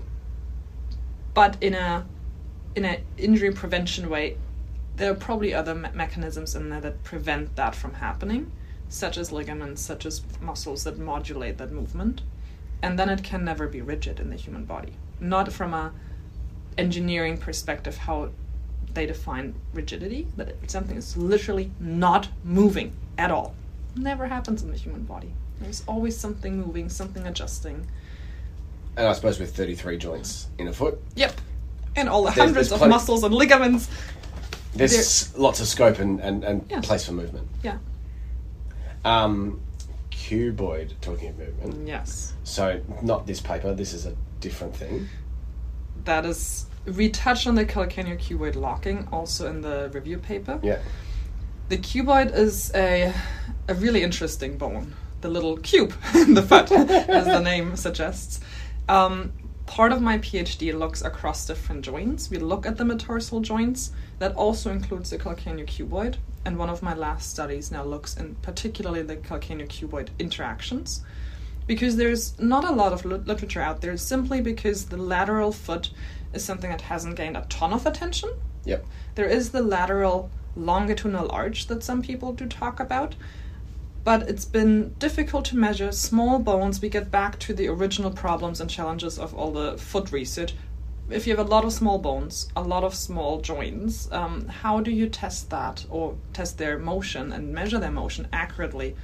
but 1.34 1.56
in 1.60 1.74
a 1.74 2.06
in 2.74 2.84
an 2.86 2.98
injury 3.18 3.52
prevention 3.52 4.08
way, 4.08 4.36
there 4.96 5.10
are 5.12 5.14
probably 5.14 5.52
other 5.52 5.74
me- 5.74 5.90
mechanisms 5.92 6.54
in 6.54 6.70
there 6.70 6.80
that 6.80 7.04
prevent 7.04 7.56
that 7.56 7.74
from 7.74 7.94
happening, 7.94 8.50
such 8.90 9.16
as 9.16 9.32
ligaments, 9.32 9.80
such 9.80 10.04
as 10.04 10.20
muscles 10.42 10.84
that 10.84 10.98
modulate 10.98 11.56
that 11.58 11.70
movement, 11.72 12.20
and 12.82 12.98
then 12.98 13.08
it 13.08 13.22
can 13.22 13.44
never 13.44 13.66
be 13.68 13.80
rigid 13.80 14.20
in 14.20 14.28
the 14.28 14.36
human 14.36 14.64
body. 14.66 14.92
Not 15.20 15.50
from 15.52 15.72
a 15.72 15.92
engineering 16.76 17.38
perspective, 17.38 17.96
how 17.96 18.30
they 18.92 19.06
define 19.06 19.54
rigidity, 19.72 20.26
that 20.36 20.48
it, 20.48 20.70
something 20.70 20.96
is 20.96 21.16
literally 21.16 21.70
not 21.78 22.28
moving 22.44 22.92
at 23.16 23.30
all. 23.30 23.54
Never 23.96 24.26
happens 24.26 24.62
in 24.62 24.70
the 24.70 24.76
human 24.76 25.04
body. 25.04 25.32
There's 25.60 25.82
always 25.86 26.16
something 26.16 26.58
moving, 26.60 26.88
something 26.88 27.26
adjusting. 27.26 27.86
And 28.96 29.06
I 29.06 29.12
suppose 29.12 29.38
with 29.38 29.54
33 29.54 29.98
joints 29.98 30.48
in 30.58 30.66
a 30.68 30.72
foot, 30.72 30.98
Yep. 31.14 31.40
And 31.96 32.08
all 32.08 32.22
the 32.22 32.30
There's- 32.30 32.38
hundreds 32.38 32.68
there's 32.70 32.82
of 32.82 32.88
muscles 32.88 33.24
and 33.24 33.34
ligaments. 33.34 33.88
there's 34.74 35.36
lots 35.36 35.60
of 35.60 35.66
scope 35.66 35.98
and, 35.98 36.20
and, 36.20 36.44
and 36.44 36.64
Yeah. 36.70 36.80
place 36.80 37.04
for 37.04 37.12
movement. 37.12 37.48
Yeah. 37.62 37.78
Um, 39.04 39.60
cuboid 40.10 40.92
talking 41.00 41.28
of 41.30 41.38
movement. 41.38 41.88
Yes. 41.88 42.34
So 42.44 42.80
not 43.02 43.26
this 43.26 43.40
paper. 43.40 43.74
This 43.74 43.92
is 43.92 44.06
a 44.06 44.14
different 44.40 44.76
thing. 44.76 45.08
That 46.04 46.24
is, 46.24 46.66
we 46.86 47.10
touched 47.10 47.46
on 47.46 47.54
the 47.54 47.64
calcaneocuboid 47.64 48.56
locking 48.56 49.08
also 49.12 49.48
in 49.48 49.60
the 49.60 49.90
review 49.92 50.18
paper. 50.18 50.60
Yeah. 50.62 50.78
The 51.68 51.78
cuboid 51.78 52.34
is 52.34 52.72
a, 52.74 53.14
a 53.68 53.74
really 53.74 54.02
interesting 54.02 54.58
bone. 54.58 54.94
The 55.20 55.28
little 55.28 55.56
cube 55.58 55.94
in 56.14 56.34
the 56.34 56.42
foot, 56.42 56.70
as 56.72 57.26
the 57.26 57.40
name 57.40 57.76
suggests. 57.76 58.40
Um, 58.88 59.32
part 59.66 59.92
of 59.92 60.00
my 60.00 60.18
PhD 60.18 60.76
looks 60.76 61.02
across 61.02 61.46
different 61.46 61.84
joints. 61.84 62.30
We 62.30 62.38
look 62.38 62.66
at 62.66 62.76
the 62.76 62.84
metatarsal 62.84 63.40
joints. 63.40 63.92
That 64.18 64.34
also 64.34 64.70
includes 64.70 65.10
the 65.10 65.18
calcaneocuboid. 65.18 66.16
And 66.44 66.58
one 66.58 66.70
of 66.70 66.82
my 66.82 66.94
last 66.94 67.30
studies 67.30 67.70
now 67.70 67.84
looks 67.84 68.16
in 68.16 68.34
particularly 68.36 69.02
the 69.02 69.16
calcaneocuboid 69.16 70.08
interactions. 70.18 71.02
Because 71.66 71.96
there's 71.96 72.38
not 72.40 72.64
a 72.64 72.72
lot 72.72 72.92
of 72.92 73.04
lit- 73.04 73.26
literature 73.26 73.60
out 73.60 73.80
there, 73.80 73.96
simply 73.96 74.40
because 74.40 74.86
the 74.86 74.96
lateral 74.96 75.52
foot 75.52 75.90
is 76.32 76.44
something 76.44 76.70
that 76.70 76.80
hasn't 76.82 77.16
gained 77.16 77.36
a 77.36 77.46
ton 77.48 77.72
of 77.72 77.86
attention. 77.86 78.30
Yep. 78.64 78.84
There 79.14 79.26
is 79.26 79.50
the 79.50 79.62
lateral 79.62 80.30
longitudinal 80.56 81.30
arch 81.30 81.66
that 81.68 81.82
some 81.82 82.02
people 82.02 82.32
do 82.32 82.46
talk 82.46 82.80
about, 82.80 83.14
but 84.02 84.28
it's 84.28 84.44
been 84.44 84.94
difficult 84.98 85.44
to 85.46 85.56
measure 85.56 85.92
small 85.92 86.38
bones. 86.38 86.80
We 86.80 86.88
get 86.88 87.10
back 87.10 87.38
to 87.40 87.54
the 87.54 87.68
original 87.68 88.10
problems 88.10 88.60
and 88.60 88.70
challenges 88.70 89.18
of 89.18 89.34
all 89.34 89.52
the 89.52 89.76
foot 89.78 90.10
research. 90.10 90.54
If 91.10 91.26
you 91.26 91.36
have 91.36 91.44
a 91.44 91.48
lot 91.50 91.64
of 91.64 91.72
small 91.72 91.98
bones, 91.98 92.48
a 92.54 92.62
lot 92.62 92.84
of 92.84 92.94
small 92.94 93.40
joints, 93.40 94.10
um, 94.12 94.46
how 94.46 94.80
do 94.80 94.90
you 94.90 95.08
test 95.08 95.50
that 95.50 95.84
or 95.90 96.16
test 96.32 96.58
their 96.58 96.78
motion 96.78 97.32
and 97.32 97.52
measure 97.52 97.78
their 97.78 97.90
motion 97.90 98.28
accurately? 98.32 98.96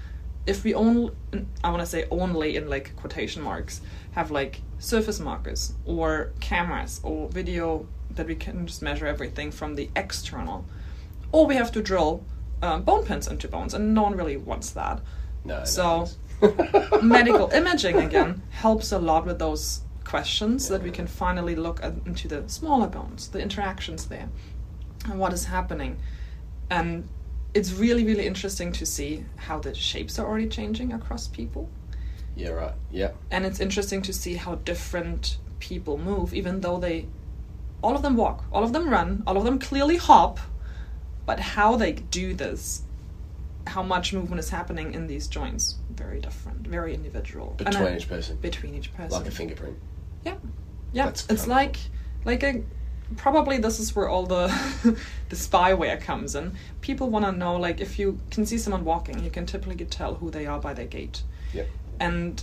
If 0.47 0.63
we 0.63 0.75
only, 0.75 1.13
I 1.65 1.71
want 1.71 1.81
to 1.81 1.87
say 1.87 2.07
only 2.11 2.57
in 2.57 2.69
like 2.71 2.95
quotation 2.97 3.43
marks, 3.43 3.81
have 4.13 4.31
like 4.31 4.61
surface 4.79 5.19
markers 5.19 5.73
or 5.85 6.33
cameras 6.41 7.01
or 7.03 7.29
video 7.29 7.89
that 8.15 8.27
we 8.29 8.37
can 8.37 8.67
just 8.67 8.83
measure 8.83 9.07
everything 9.07 9.51
from 9.51 9.75
the 9.75 9.91
external, 9.97 10.65
or 11.33 11.47
we 11.47 11.57
have 11.57 11.73
to 11.73 11.83
drill 11.83 12.25
um, 12.63 12.83
bone 12.83 13.05
pins 13.05 13.27
into 13.27 13.49
bones, 13.49 13.75
and 13.75 13.93
no 13.95 14.05
one 14.05 14.17
really 14.17 14.37
wants 14.37 14.71
that. 14.71 15.01
No. 15.45 15.65
So- 15.65 16.09
Medical 17.03 17.49
imaging 17.51 17.97
again 17.97 18.43
helps 18.51 18.93
a 18.93 18.99
lot 18.99 19.25
with 19.25 19.39
those 19.39 19.81
questions 20.07 20.69
that 20.69 20.83
we 20.83 20.91
can 20.91 21.07
finally 21.07 21.57
look 21.57 21.83
at, 21.83 21.93
into 22.07 22.29
the 22.29 22.49
smaller 22.49 22.87
bones, 22.87 23.29
the 23.29 23.41
interactions 23.41 24.07
there, 24.07 24.29
and 25.07 25.19
what 25.19 25.33
is 25.33 25.45
happening. 25.45 25.99
And 26.71 27.09
it's 27.55 27.73
really, 27.73 28.05
really 28.05 28.27
interesting 28.27 28.73
to 28.73 28.87
see 28.87 29.25
how 29.37 29.59
the 29.59 29.75
shapes 29.75 30.19
are 30.19 30.27
already 30.27 30.49
changing 30.49 30.93
across 30.93 31.27
people. 31.29 31.69
yeah. 32.37 32.51
Right. 32.51 32.75
Yeah. 32.91 33.11
And 33.31 33.45
it's 33.45 33.61
interesting 33.61 34.03
to 34.03 34.13
see 34.13 34.35
how 34.35 34.57
different 34.57 35.39
people 35.59 35.99
move, 35.99 36.35
even 36.35 36.61
though 36.61 36.79
they, 36.79 37.07
all 37.83 37.97
of 37.97 38.03
them 38.03 38.17
walk, 38.17 38.45
all 38.53 38.63
of 38.63 38.73
them 38.73 38.89
run, 38.89 39.23
all 39.27 39.37
of 39.37 39.45
them 39.45 39.59
clearly 39.59 39.97
hop, 39.97 40.39
but 41.25 41.41
how 41.41 41.77
they 41.77 41.93
do 41.93 42.35
this, 42.35 42.83
how 43.67 43.83
much 43.83 44.13
movement 44.13 44.39
is 44.39 44.51
happening 44.51 44.95
in 44.95 45.07
these 45.07 45.27
joints, 45.27 45.77
very 45.91 46.21
different, 46.21 46.67
very 46.67 46.95
individual. 46.95 47.55
Between 47.57 47.97
each 47.97 48.09
person, 48.09 48.37
between 48.37 48.75
each 48.75 48.95
person. 48.95 49.19
like 49.19 49.27
a 49.27 49.31
fingerprint. 49.31 49.77
Yeah, 50.27 50.35
yeah. 50.93 51.07
That's 51.07 51.27
it's 51.29 51.47
like 51.47 51.77
like 52.25 52.43
a 52.43 52.63
probably 53.17 53.59
this 53.59 53.79
is 53.79 53.95
where 53.95 54.09
all 54.09 54.27
the 54.27 54.47
the 55.29 55.37
spyware 55.37 56.01
comes 56.01 56.35
in. 56.35 56.53
People 56.81 57.09
want 57.11 57.25
to 57.25 57.33
know 57.33 57.57
like 57.57 57.81
if 57.81 57.99
you 57.99 58.19
can 58.31 58.45
see 58.45 58.59
someone 58.59 58.85
walking, 58.85 59.23
you 59.23 59.31
can 59.31 59.47
typically 59.47 59.85
tell 59.85 60.15
who 60.15 60.31
they 60.31 60.47
are 60.47 60.59
by 60.59 60.75
their 60.75 60.87
gait. 60.87 61.23
Yeah. 61.53 61.65
And 62.01 62.43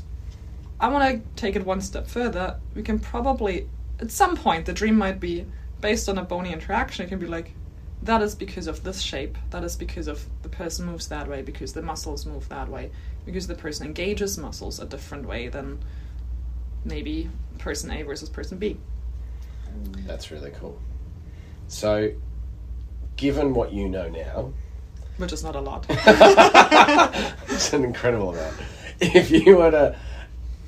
I 0.79 0.87
want 0.87 1.03
to 1.11 1.41
take 1.41 1.55
it 1.55 1.65
one 1.65 1.81
step 1.81 2.07
further. 2.07 2.59
We 2.73 2.83
can 2.83 2.99
probably 2.99 3.67
at 3.99 4.11
some 4.11 4.35
point 4.35 4.65
the 4.65 4.73
dream 4.73 4.95
might 4.95 5.19
be 5.19 5.45
based 5.81 6.07
on 6.07 6.17
a 6.17 6.23
bony 6.23 6.53
interaction. 6.53 7.05
It 7.05 7.09
can 7.09 7.19
be 7.19 7.27
like 7.27 7.51
that 8.03 8.21
is 8.21 8.35
because 8.35 8.67
of 8.67 8.83
this 8.83 9.01
shape. 9.01 9.37
That 9.51 9.63
is 9.63 9.75
because 9.75 10.07
of 10.07 10.25
the 10.41 10.49
person 10.49 10.85
moves 10.85 11.07
that 11.09 11.27
way. 11.27 11.41
Because 11.41 11.73
the 11.73 11.81
muscles 11.81 12.25
move 12.25 12.47
that 12.49 12.69
way. 12.69 12.91
Because 13.25 13.47
the 13.47 13.55
person 13.55 13.85
engages 13.85 14.37
muscles 14.37 14.79
a 14.79 14.85
different 14.85 15.25
way 15.25 15.47
than 15.47 15.79
maybe 16.85 17.29
person 17.57 17.91
A 17.91 18.03
versus 18.03 18.29
person 18.29 18.57
B. 18.57 18.77
That's 20.05 20.31
really 20.31 20.51
cool. 20.51 20.79
So, 21.67 22.11
given 23.15 23.53
what 23.53 23.71
you 23.73 23.89
know 23.89 24.09
now, 24.09 24.53
Which 25.17 25.33
is 25.33 25.43
not 25.43 25.55
a 25.55 25.61
lot. 25.61 25.85
it's 25.89 27.73
an 27.73 27.83
incredible 27.83 28.31
amount. 28.31 28.55
If 28.99 29.31
you 29.31 29.57
were 29.57 29.71
to, 29.71 29.95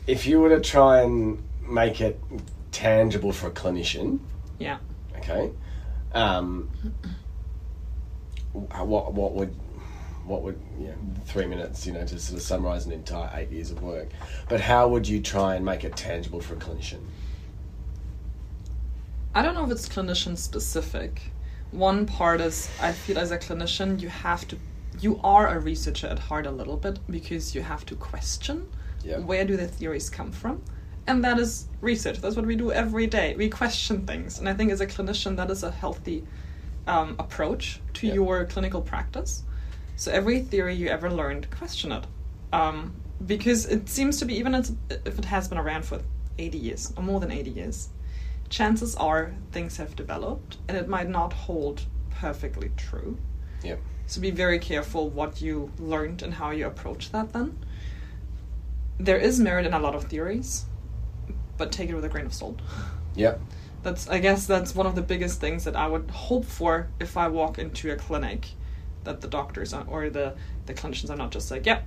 if 0.07 0.25
you 0.25 0.39
were 0.39 0.49
to 0.49 0.61
try 0.61 1.01
and 1.01 1.43
make 1.61 2.01
it 2.01 2.19
tangible 2.71 3.31
for 3.31 3.47
a 3.47 3.51
clinician, 3.51 4.19
yeah. 4.59 4.77
okay, 5.17 5.51
um, 6.13 6.69
what 8.53 9.13
what 9.13 9.33
would 9.33 9.55
what 10.25 10.41
would 10.41 10.59
you 10.79 10.87
know, 10.87 10.95
three 11.25 11.45
minutes 11.45 11.85
you 11.85 11.93
know 11.93 12.05
to 12.05 12.19
sort 12.19 12.37
of 12.37 12.43
summarize 12.43 12.85
an 12.85 12.91
entire 12.91 13.29
eight 13.35 13.51
years 13.51 13.71
of 13.71 13.81
work, 13.81 14.09
but 14.49 14.59
how 14.59 14.87
would 14.87 15.07
you 15.07 15.21
try 15.21 15.55
and 15.55 15.63
make 15.63 15.83
it 15.83 15.95
tangible 15.95 16.41
for 16.41 16.55
a 16.55 16.57
clinician? 16.57 16.99
I 19.33 19.41
don't 19.41 19.53
know 19.53 19.65
if 19.65 19.71
it's 19.71 19.87
clinician 19.87 20.37
specific. 20.37 21.21
One 21.71 22.05
part 22.05 22.41
is 22.41 22.69
I 22.81 22.91
feel 22.91 23.17
as 23.19 23.31
a 23.31 23.37
clinician 23.37 23.99
you 23.99 24.09
have 24.09 24.47
to 24.47 24.57
you 25.01 25.19
are 25.23 25.49
a 25.49 25.59
researcher 25.59 26.07
at 26.07 26.17
heart 26.19 26.45
a 26.45 26.51
little 26.51 26.77
bit 26.77 26.99
because 27.09 27.53
you 27.53 27.61
have 27.61 27.85
to 27.87 27.95
question 27.95 28.65
Yeah. 29.03 29.17
where 29.19 29.43
do 29.45 29.57
the 29.57 29.67
theories 29.67 30.09
come 30.09 30.31
from? 30.31 30.63
And 31.05 31.23
that 31.23 31.37
is 31.37 31.67
research. 31.81 32.19
That's 32.21 32.35
what 32.35 32.45
we 32.45 32.55
do 32.55 32.71
every 32.71 33.05
day. 33.05 33.35
We 33.35 33.49
question 33.49 34.07
things. 34.07 34.39
And 34.39 34.47
I 34.49 34.53
think 34.53 34.71
as 34.71 34.81
a 34.81 34.87
clinician 34.87 35.35
that 35.35 35.51
is 35.51 35.63
a 35.63 35.69
healthy 35.69 36.23
um, 36.87 37.15
approach 37.19 37.81
to 37.95 38.07
Yeah. 38.07 38.13
your 38.13 38.45
clinical 38.45 38.81
practice. 38.81 39.43
So 39.95 40.11
every 40.11 40.41
theory 40.41 40.75
you 40.75 40.87
ever 40.87 41.09
learned, 41.09 41.49
question 41.51 41.91
it. 41.91 42.05
Um, 42.51 42.95
because 43.25 43.65
it 43.65 43.89
seems 43.89 44.19
to 44.19 44.25
be, 44.25 44.35
even 44.37 44.53
if 44.55 44.69
it 44.89 45.25
has 45.25 45.47
been 45.47 45.57
around 45.57 45.85
for 45.85 46.01
80 46.37 46.57
years 46.57 46.93
or 46.97 47.03
more 47.03 47.19
than 47.19 47.31
80 47.31 47.51
years, 47.51 47.89
chances 48.49 48.95
are 48.95 49.33
things 49.51 49.77
have 49.77 49.95
developed 49.95 50.57
and 50.67 50.77
it 50.77 50.87
might 50.87 51.09
not 51.09 51.33
hold 51.33 51.85
perfectly 52.11 52.71
true. 52.77 53.17
Yep. 53.63 53.79
So 54.07 54.21
be 54.21 54.31
very 54.31 54.59
careful 54.59 55.09
what 55.09 55.41
you 55.41 55.71
learned 55.79 56.21
and 56.21 56.33
how 56.33 56.51
you 56.51 56.67
approach 56.67 57.11
that 57.11 57.33
then. 57.33 57.57
There 58.97 59.17
is 59.17 59.39
merit 59.39 59.65
in 59.65 59.73
a 59.73 59.79
lot 59.79 59.95
of 59.95 60.05
theories, 60.05 60.65
but 61.57 61.71
take 61.71 61.89
it 61.89 61.95
with 61.95 62.05
a 62.05 62.09
grain 62.09 62.25
of 62.25 62.33
salt. 62.33 62.59
Yeah. 63.15 63.35
That's 63.81 64.09
I 64.09 64.19
guess 64.19 64.45
that's 64.45 64.75
one 64.75 64.85
of 64.87 64.95
the 64.95 65.01
biggest 65.01 65.39
things 65.39 65.63
that 65.63 65.75
I 65.75 65.87
would 65.87 66.11
hope 66.11 66.43
for 66.43 66.89
if 66.99 67.15
I 67.15 67.29
walk 67.29 67.57
into 67.57 67.91
a 67.91 67.95
clinic 67.95 68.49
that 69.05 69.21
the 69.21 69.27
doctors 69.27 69.73
are, 69.73 69.85
or 69.87 70.09
the 70.09 70.35
the 70.65 70.73
clinicians 70.73 71.09
are 71.09 71.15
not 71.15 71.31
just 71.31 71.49
like, 71.51 71.65
"Yep, 71.65 71.83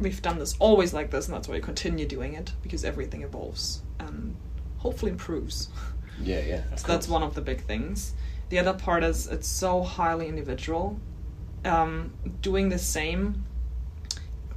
we've 0.00 0.20
done 0.20 0.38
this 0.38 0.56
always 0.58 0.92
like 0.92 1.10
this 1.10 1.26
and 1.26 1.34
that's 1.34 1.48
why 1.48 1.54
we 1.54 1.60
continue 1.60 2.06
doing 2.06 2.34
it 2.34 2.52
because 2.62 2.84
everything 2.84 3.22
evolves 3.22 3.82
and 3.98 4.34
hopefully 4.78 5.12
improves." 5.12 5.68
Yeah. 6.22 6.42
Yeah. 6.46 6.62
So 6.76 6.86
that's 6.86 7.08
one 7.08 7.24
of 7.24 7.34
the 7.34 7.40
big 7.40 7.62
things. 7.62 8.14
The 8.48 8.60
other 8.60 8.72
part 8.72 9.02
is 9.02 9.26
it's 9.26 9.48
so 9.48 9.82
highly 9.82 10.28
individual. 10.28 10.96
Um, 11.64 12.12
doing 12.40 12.68
the 12.68 12.78
same 12.78 13.44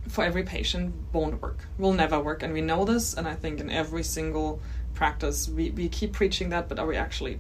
for 0.07 0.23
every 0.23 0.43
patient 0.43 0.93
won't 1.13 1.41
work. 1.41 1.67
Will 1.79 1.93
never 1.93 2.19
work, 2.19 2.43
and 2.43 2.53
we 2.53 2.61
know 2.61 2.85
this. 2.85 3.15
And 3.15 3.27
I 3.27 3.33
think 3.33 3.59
in 3.59 3.71
every 3.71 4.03
single 4.03 4.61
practice 4.93 5.49
we, 5.49 5.71
we 5.71 5.89
keep 5.89 6.13
preaching 6.13 6.49
that, 6.49 6.69
but 6.69 6.77
are 6.77 6.85
we 6.85 6.95
actually 6.95 7.39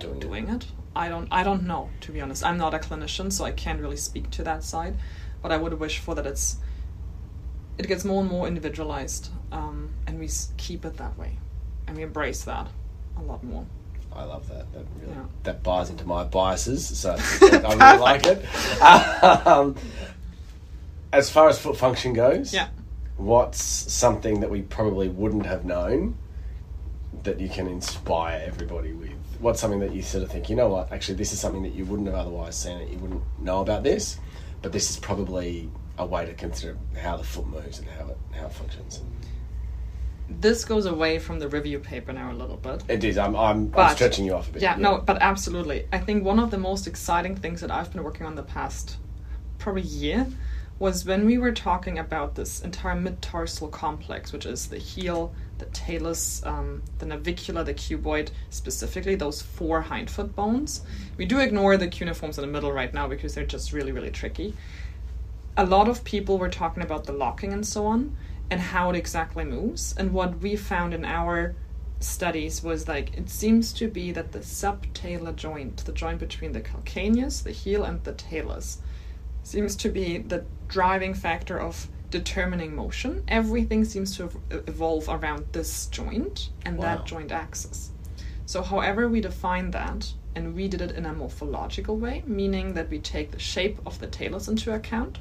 Doing 0.00 0.48
it. 0.48 0.66
I 0.94 1.08
don't. 1.08 1.28
I 1.30 1.42
don't 1.42 1.64
know 1.66 1.90
to 2.02 2.12
be 2.12 2.20
honest. 2.20 2.44
I'm 2.44 2.58
not 2.58 2.74
a 2.74 2.78
clinician, 2.78 3.32
so 3.32 3.44
I 3.44 3.50
can't 3.52 3.80
really 3.80 3.96
speak 3.96 4.30
to 4.32 4.42
that 4.44 4.62
side. 4.64 4.96
But 5.42 5.50
I 5.52 5.56
would 5.56 5.74
wish 5.74 5.98
for 5.98 6.14
that 6.14 6.26
it's 6.26 6.56
it 7.78 7.88
gets 7.88 8.04
more 8.04 8.20
and 8.20 8.30
more 8.30 8.46
individualized, 8.46 9.30
um, 9.50 9.90
and 10.06 10.18
we 10.20 10.28
keep 10.58 10.84
it 10.84 10.98
that 10.98 11.18
way, 11.18 11.38
and 11.86 11.96
we 11.96 12.02
embrace 12.02 12.44
that 12.44 12.68
a 13.18 13.22
lot 13.22 13.42
more. 13.42 13.64
I 14.14 14.24
love 14.24 14.46
that. 14.48 14.70
That 14.74 14.84
really 15.00 15.14
Yeah. 15.14 15.24
that 15.44 15.62
buys 15.62 15.88
into 15.88 16.06
my 16.06 16.24
biases, 16.24 16.86
so 16.98 17.16
I 17.16 17.38
really 17.40 17.98
like 17.98 18.26
it. 18.26 18.44
Um, 19.46 19.74
as 21.12 21.30
far 21.30 21.48
as 21.48 21.58
foot 21.58 21.76
function 21.76 22.12
goes, 22.12 22.52
Yeah. 22.52 22.68
what's 23.16 23.62
something 23.62 24.40
that 24.40 24.50
we 24.50 24.62
probably 24.62 25.08
wouldn't 25.08 25.46
have 25.46 25.64
known 25.64 26.16
that 27.24 27.40
you 27.40 27.48
can 27.48 27.66
inspire 27.66 28.42
everybody 28.44 28.92
with? 28.92 29.10
What's 29.38 29.60
something 29.60 29.80
that 29.80 29.92
you 29.92 30.02
sort 30.02 30.24
of 30.24 30.30
think, 30.30 30.48
you 30.48 30.56
know 30.56 30.68
what, 30.68 30.92
actually, 30.92 31.14
this 31.14 31.32
is 31.32 31.40
something 31.40 31.62
that 31.62 31.74
you 31.74 31.84
wouldn't 31.84 32.08
have 32.08 32.16
otherwise 32.16 32.56
seen 32.56 32.78
it, 32.78 32.90
you 32.90 32.98
wouldn't 32.98 33.22
know 33.40 33.60
about 33.60 33.82
this, 33.82 34.18
but 34.60 34.72
this 34.72 34.90
is 34.90 34.96
probably 34.96 35.70
a 35.98 36.06
way 36.06 36.24
to 36.24 36.34
consider 36.34 36.76
how 37.00 37.16
the 37.16 37.24
foot 37.24 37.46
moves 37.46 37.78
and 37.78 37.88
how 37.88 38.08
it 38.08 38.18
how 38.32 38.46
it 38.46 38.52
functions. 38.52 39.02
This 40.28 40.64
goes 40.64 40.86
away 40.86 41.18
from 41.18 41.38
the 41.38 41.48
review 41.48 41.78
paper 41.78 42.12
now 42.12 42.32
a 42.32 42.34
little 42.34 42.56
bit. 42.56 42.82
It 42.88 43.04
is. 43.04 43.18
I'm 43.18 43.36
I'm, 43.36 43.72
I'm 43.76 43.94
stretching 43.94 44.24
you 44.24 44.34
off 44.34 44.48
a 44.48 44.52
bit. 44.52 44.62
Yeah, 44.62 44.76
no, 44.76 44.98
but 44.98 45.18
absolutely. 45.20 45.86
I 45.92 45.98
think 45.98 46.24
one 46.24 46.38
of 46.38 46.50
the 46.50 46.58
most 46.58 46.86
exciting 46.86 47.36
things 47.36 47.60
that 47.60 47.70
I've 47.70 47.92
been 47.92 48.02
working 48.02 48.26
on 48.26 48.34
the 48.34 48.42
past 48.42 48.96
probably 49.58 49.82
year 49.82 50.26
was 50.78 51.04
when 51.04 51.26
we 51.26 51.38
were 51.38 51.52
talking 51.52 51.98
about 51.98 52.34
this 52.34 52.60
entire 52.60 52.94
mid-tarsal 52.94 53.68
complex, 53.68 54.32
which 54.32 54.46
is 54.46 54.66
the 54.66 54.78
heel, 54.78 55.32
the 55.58 55.66
talus, 55.66 56.44
um, 56.44 56.82
the 56.98 57.06
navicular, 57.06 57.62
the 57.62 57.74
cuboid, 57.74 58.30
specifically 58.50 59.14
those 59.14 59.40
four 59.40 59.82
hindfoot 59.82 60.34
bones. 60.34 60.82
We 61.16 61.24
do 61.24 61.38
ignore 61.38 61.76
the 61.76 61.88
cuneiforms 61.88 62.38
in 62.38 62.42
the 62.42 62.50
middle 62.50 62.72
right 62.72 62.92
now 62.92 63.06
because 63.06 63.34
they're 63.34 63.44
just 63.44 63.72
really, 63.72 63.92
really 63.92 64.10
tricky. 64.10 64.54
A 65.56 65.64
lot 65.64 65.88
of 65.88 66.02
people 66.02 66.38
were 66.38 66.48
talking 66.48 66.82
about 66.82 67.04
the 67.04 67.12
locking 67.12 67.52
and 67.52 67.66
so 67.66 67.86
on 67.86 68.16
and 68.50 68.60
how 68.60 68.90
it 68.90 68.96
exactly 68.96 69.44
moves. 69.44 69.94
And 69.96 70.12
what 70.12 70.40
we 70.40 70.56
found 70.56 70.94
in 70.94 71.04
our 71.04 71.54
studies 72.00 72.62
was 72.62 72.88
like 72.88 73.16
it 73.16 73.30
seems 73.30 73.72
to 73.74 73.88
be 73.88 74.12
that 74.12 74.32
the 74.32 74.40
subtalar 74.40 75.34
joint, 75.36 75.84
the 75.84 75.92
joint 75.92 76.18
between 76.18 76.52
the 76.52 76.60
calcaneus, 76.60 77.42
the 77.42 77.52
heel, 77.52 77.84
and 77.84 78.02
the 78.04 78.12
talus, 78.12 78.78
seems 79.42 79.76
to 79.76 79.88
be 79.88 80.18
the 80.18 80.44
driving 80.68 81.14
factor 81.14 81.58
of 81.58 81.88
determining 82.10 82.74
motion. 82.74 83.22
Everything 83.28 83.84
seems 83.84 84.16
to 84.16 84.30
evolve 84.50 85.08
around 85.08 85.46
this 85.52 85.86
joint 85.86 86.50
and 86.64 86.76
Wow. 86.78 86.84
that 86.84 87.06
joint 87.06 87.32
axis. 87.32 87.90
So, 88.46 88.62
however 88.62 89.08
we 89.08 89.20
define 89.20 89.70
that, 89.72 90.12
and 90.34 90.54
we 90.54 90.68
did 90.68 90.80
it 90.80 90.92
in 90.92 91.04
a 91.04 91.12
morphological 91.12 91.96
way, 91.96 92.22
meaning 92.26 92.74
that 92.74 92.88
we 92.88 92.98
take 92.98 93.30
the 93.32 93.38
shape 93.38 93.78
of 93.84 93.98
the 93.98 94.06
talus 94.06 94.48
into 94.48 94.72
account. 94.72 95.18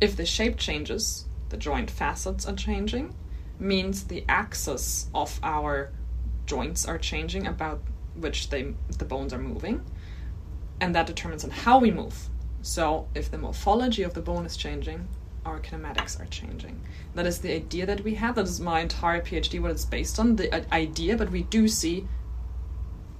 If 0.00 0.16
the 0.16 0.24
shape 0.24 0.56
changes, 0.56 1.26
the 1.50 1.58
joint 1.58 1.90
facets 1.90 2.46
are 2.46 2.54
changing, 2.54 3.14
means 3.58 4.04
the 4.04 4.24
axis 4.28 5.08
of 5.14 5.38
our 5.42 5.90
joints 6.46 6.86
are 6.86 6.96
changing 6.98 7.46
about 7.46 7.82
which 8.14 8.48
they 8.48 8.74
the 8.98 9.04
bones 9.04 9.32
are 9.34 9.38
moving, 9.38 9.82
and 10.80 10.94
that 10.94 11.06
determines 11.06 11.44
on 11.44 11.50
how 11.50 11.78
we 11.78 11.90
move. 11.90 12.29
So, 12.62 13.08
if 13.14 13.30
the 13.30 13.38
morphology 13.38 14.02
of 14.02 14.14
the 14.14 14.20
bone 14.20 14.44
is 14.44 14.56
changing, 14.56 15.08
our 15.46 15.60
kinematics 15.60 16.20
are 16.20 16.26
changing. 16.26 16.80
That 17.14 17.26
is 17.26 17.38
the 17.38 17.52
idea 17.54 17.86
that 17.86 18.04
we 18.04 18.14
have. 18.16 18.34
That 18.34 18.44
is 18.44 18.60
my 18.60 18.80
entire 18.80 19.22
PhD, 19.22 19.60
what 19.60 19.70
it's 19.70 19.86
based 19.86 20.18
on. 20.18 20.36
The 20.36 20.54
uh, 20.54 20.62
idea, 20.70 21.16
but 21.16 21.30
we 21.30 21.44
do 21.44 21.68
see 21.68 22.06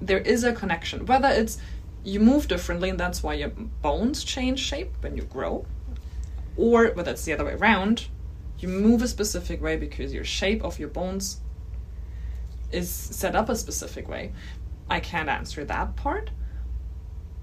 there 0.00 0.18
is 0.18 0.44
a 0.44 0.52
connection. 0.52 1.06
Whether 1.06 1.28
it's 1.28 1.58
you 2.04 2.20
move 2.20 2.48
differently 2.48 2.88
and 2.88 2.98
that's 2.98 3.22
why 3.22 3.34
your 3.34 3.50
bones 3.50 4.24
change 4.24 4.58
shape 4.58 4.92
when 5.00 5.16
you 5.16 5.22
grow, 5.22 5.66
or 6.56 6.88
whether 6.88 7.12
it's 7.12 7.24
the 7.24 7.32
other 7.32 7.44
way 7.44 7.54
around, 7.54 8.08
you 8.58 8.68
move 8.68 9.02
a 9.02 9.08
specific 9.08 9.62
way 9.62 9.76
because 9.76 10.12
your 10.12 10.24
shape 10.24 10.62
of 10.62 10.78
your 10.78 10.88
bones 10.88 11.40
is 12.72 12.90
set 12.90 13.34
up 13.34 13.48
a 13.48 13.56
specific 13.56 14.08
way. 14.08 14.32
I 14.88 15.00
can't 15.00 15.28
answer 15.28 15.64
that 15.64 15.96
part, 15.96 16.30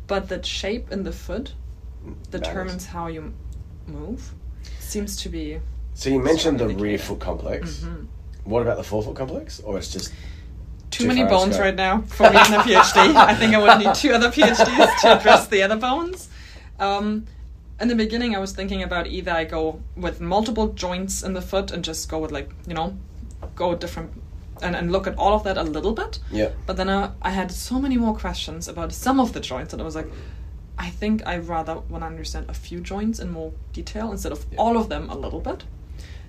but 0.05 0.29
the 0.29 0.43
shape 0.43 0.91
in 0.91 1.03
the 1.03 1.11
foot 1.11 1.53
determines 2.31 2.85
how 2.85 3.07
you 3.07 3.33
move. 3.87 4.33
Seems 4.79 5.15
to 5.23 5.29
be 5.29 5.59
So 5.93 6.09
you 6.09 6.19
mentioned 6.19 6.59
the 6.59 6.67
rear 6.69 6.97
foot 6.97 7.19
complex. 7.19 7.79
Mm-hmm. 7.79 8.05
What 8.45 8.61
about 8.61 8.77
the 8.77 8.83
forefoot 8.83 9.15
complex? 9.15 9.59
Or 9.59 9.77
it's 9.77 9.91
just 9.91 10.13
too, 10.89 11.03
Too 11.03 11.07
many 11.07 11.23
bones 11.23 11.59
right 11.59 11.75
now 11.75 12.01
for 12.01 12.23
me 12.23 12.29
in 12.29 12.53
a 12.53 12.59
PhD. 12.59 13.15
I 13.15 13.35
think 13.35 13.53
I 13.53 13.59
would 13.59 13.85
need 13.85 13.93
two 13.95 14.11
other 14.11 14.29
PhDs 14.29 15.01
to 15.01 15.19
address 15.19 15.47
the 15.47 15.63
other 15.63 15.75
bones. 15.75 16.29
Um, 16.79 17.25
in 17.79 17.89
the 17.89 17.95
beginning, 17.95 18.35
I 18.35 18.39
was 18.39 18.53
thinking 18.53 18.81
about 18.83 19.07
either 19.07 19.31
I 19.31 19.43
go 19.43 19.81
with 19.95 20.21
multiple 20.21 20.69
joints 20.69 21.23
in 21.23 21.33
the 21.33 21.41
foot 21.41 21.71
and 21.71 21.83
just 21.83 22.09
go 22.09 22.19
with 22.19 22.31
like 22.31 22.49
you 22.67 22.73
know, 22.73 22.97
go 23.55 23.69
with 23.69 23.79
different 23.79 24.11
and, 24.61 24.75
and 24.75 24.91
look 24.91 25.07
at 25.07 25.17
all 25.17 25.33
of 25.33 25.43
that 25.43 25.57
a 25.57 25.63
little 25.63 25.93
bit. 25.93 26.19
yeah. 26.31 26.49
But 26.65 26.77
then 26.77 26.89
I, 26.89 27.11
I 27.21 27.29
had 27.31 27.51
so 27.51 27.79
many 27.79 27.97
more 27.97 28.15
questions 28.15 28.67
about 28.67 28.91
some 28.93 29.19
of 29.19 29.33
the 29.33 29.39
joints 29.39 29.73
and 29.73 29.81
I 29.81 29.85
was 29.85 29.95
like, 29.95 30.07
I 30.77 30.89
think 30.89 31.25
I 31.25 31.37
rather 31.37 31.79
want 31.79 32.03
to 32.03 32.07
understand 32.07 32.49
a 32.49 32.53
few 32.53 32.79
joints 32.79 33.19
in 33.19 33.31
more 33.31 33.53
detail 33.73 34.11
instead 34.11 34.31
of 34.31 34.45
all 34.57 34.77
of 34.77 34.89
them 34.89 35.09
a 35.09 35.15
little 35.17 35.39
bit. 35.39 35.63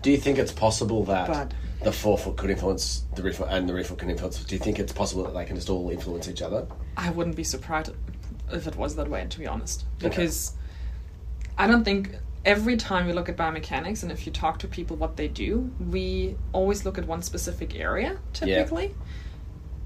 Do 0.03 0.11
you 0.11 0.17
think 0.17 0.39
it's 0.39 0.53
possible 0.53 1.05
that 1.05 1.27
But- 1.29 1.55
the 1.83 1.93
forefoot 1.93 2.37
could 2.37 2.51
influence 2.51 3.05
the 3.15 3.23
rear 3.23 3.33
foot 3.33 3.49
and 3.51 3.69
the 3.69 3.75
rear 3.75 3.85
foot 3.85 3.99
can 3.99 4.11
influence? 4.11 4.43
Do 4.45 4.55
you 4.55 4.61
think 4.61 4.79
it's 4.79 4.93
possible 4.93 5.25
that 5.25 5.35
they 5.35 5.45
can 5.45 5.57
just 5.57 5.69
all 5.69 5.91
influence 5.91 6.29
each 6.29 6.41
other? 6.43 6.67
I 6.97 7.11
wouldn't 7.11 7.37
be 7.37 7.45
surprised 7.45 7.93
if 8.53 8.67
it 8.67 8.77
was 8.77 8.97
that 8.97 9.09
way, 9.11 9.27
to 9.29 9.39
be 9.39 9.47
honest. 9.47 9.85
Okay. 9.99 10.09
Because 10.09 10.53
I 11.59 11.67
don't 11.67 11.85
think 11.85 12.17
every 12.45 12.77
time 12.77 13.07
we 13.07 13.13
look 13.13 13.29
at 13.29 13.37
biomechanics 13.37 14.03
and 14.03 14.11
if 14.11 14.25
you 14.27 14.33
talk 14.33 14.59
to 14.61 14.69
people 14.69 14.97
what 14.97 15.17
they 15.17 15.29
do, 15.29 15.71
we 15.91 16.37
always 16.53 16.85
look 16.85 16.97
at 16.97 17.07
one 17.07 17.21
specific 17.23 17.75
area, 17.75 18.19
typically. 18.33 18.95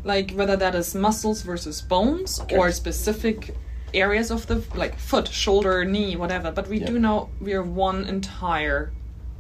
Like 0.05 0.33
whether 0.33 0.57
that 0.57 0.75
is 0.75 0.95
muscles 0.95 1.43
versus 1.43 1.81
bones 1.81 2.41
Okay. 2.41 2.57
or 2.57 2.71
specific 2.73 3.57
areas 3.95 4.31
of 4.31 4.47
the 4.47 4.63
like 4.75 4.99
foot, 4.99 5.29
shoulder, 5.29 5.85
knee, 5.85 6.17
whatever. 6.17 6.51
But 6.51 6.69
we 6.69 6.79
Yeah. 6.81 6.87
do 6.87 6.99
know 6.99 7.29
we 7.41 7.53
are 7.55 7.63
one 7.63 8.05
entire 8.05 8.93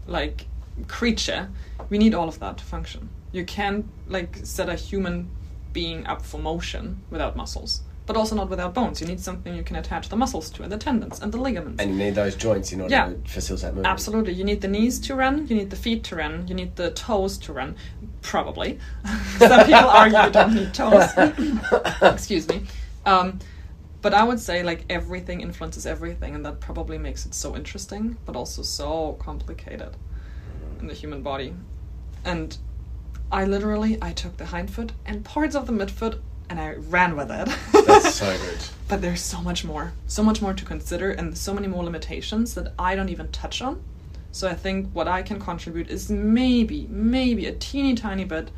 like 0.07 0.47
creature. 0.89 1.49
We 1.91 1.99
need 1.99 2.15
all 2.15 2.29
of 2.29 2.39
that 2.41 2.59
to 2.59 2.65
function. 2.65 3.09
You 3.33 3.45
can't 3.45 3.87
like 4.09 4.39
set 4.45 4.69
a 4.69 4.75
human 4.75 5.29
being 5.73 6.07
up 6.07 6.23
for 6.23 6.39
motion 6.39 7.01
without 7.11 7.35
muscles, 7.37 7.81
but 8.07 8.17
also 8.17 8.35
not 8.37 8.51
without 8.51 8.75
bones. 8.75 9.01
You 9.01 9.07
need 9.07 9.21
something 9.21 9.55
you 9.55 9.63
can 9.63 9.77
attach 9.77 10.09
the 10.11 10.17
muscles 10.17 10.51
to 10.51 10.63
and 10.63 10.71
the 10.71 10.77
tendons 10.77 11.21
and 11.21 11.33
the 11.33 11.39
ligaments. 11.39 11.81
And 11.83 11.91
you 11.93 11.97
need 11.97 12.15
those 12.15 12.35
joints 12.37 12.73
in 12.73 12.81
order 12.83 12.95
Yeah. 12.95 13.07
to 13.07 13.31
facilitate 13.31 13.69
movement. 13.75 13.87
Absolutely. 13.87 14.35
You 14.35 14.45
need 14.45 14.61
the 14.61 14.69
knees 14.69 14.99
to 15.01 15.15
run, 15.15 15.47
you 15.49 15.57
need 15.57 15.71
the 15.71 15.77
feet 15.77 16.05
to 16.05 16.17
run, 16.17 16.47
you 16.47 16.55
need 16.55 16.77
the 16.77 16.91
toes 16.91 17.39
to 17.39 17.53
run. 17.55 17.75
Probably. 18.21 18.79
Some 19.39 19.65
people 19.65 19.89
argue 19.89 20.19
you 20.25 20.31
don't 20.31 20.55
need 20.55 20.75
toes. 20.75 21.09
Excuse 22.03 22.47
me. 22.49 22.63
Um, 23.07 23.39
but 24.03 24.13
I 24.13 24.25
would 24.25 24.41
say 24.41 24.63
like 24.63 24.85
everything 24.91 25.41
influences 25.41 25.87
everything, 25.87 26.35
and 26.35 26.45
that 26.45 26.61
probably 26.61 26.99
makes 26.99 27.25
it 27.25 27.35
so 27.35 27.57
interesting, 27.57 28.17
but 28.27 28.37
also 28.37 28.63
so 28.63 29.17
complicated 29.21 29.97
in 30.81 30.89
the 30.89 30.95
human 30.95 31.23
body. 31.23 31.55
And 32.25 32.57
I 33.31 33.45
literally 33.45 33.99
I 34.03 34.13
took 34.13 34.37
the 34.37 34.45
hindfoot 34.47 34.93
and 35.07 35.25
parts 35.25 35.55
of 35.55 35.67
the 35.67 35.73
midfoot 35.73 36.21
and 36.51 36.61
I 36.61 36.75
ran 36.75 37.17
with 37.17 37.31
it. 37.31 37.49
That's 37.87 38.17
so 38.17 38.37
good. 38.51 38.59
But 38.89 39.01
there's 39.01 39.23
so 39.23 39.41
much 39.41 39.65
more, 39.65 39.95
so 40.07 40.23
much 40.23 40.43
more 40.43 40.53
to 40.53 40.65
consider, 40.65 41.11
and 41.13 41.37
so 41.39 41.55
many 41.55 41.67
more 41.67 41.83
limitations 41.83 42.55
that 42.55 42.75
I 42.79 42.95
don't 42.95 43.09
even 43.09 43.29
touch 43.29 43.63
on. 43.63 43.83
So 44.33 44.49
I 44.49 44.55
think 44.55 44.91
what 44.93 45.09
I 45.09 45.23
can 45.23 45.39
contribute 45.41 45.89
is 45.89 46.11
maybe, 46.11 46.87
maybe 46.91 47.47
a 47.47 47.53
teeny 47.53 47.95
tiny 47.95 48.25
bit 48.25 48.51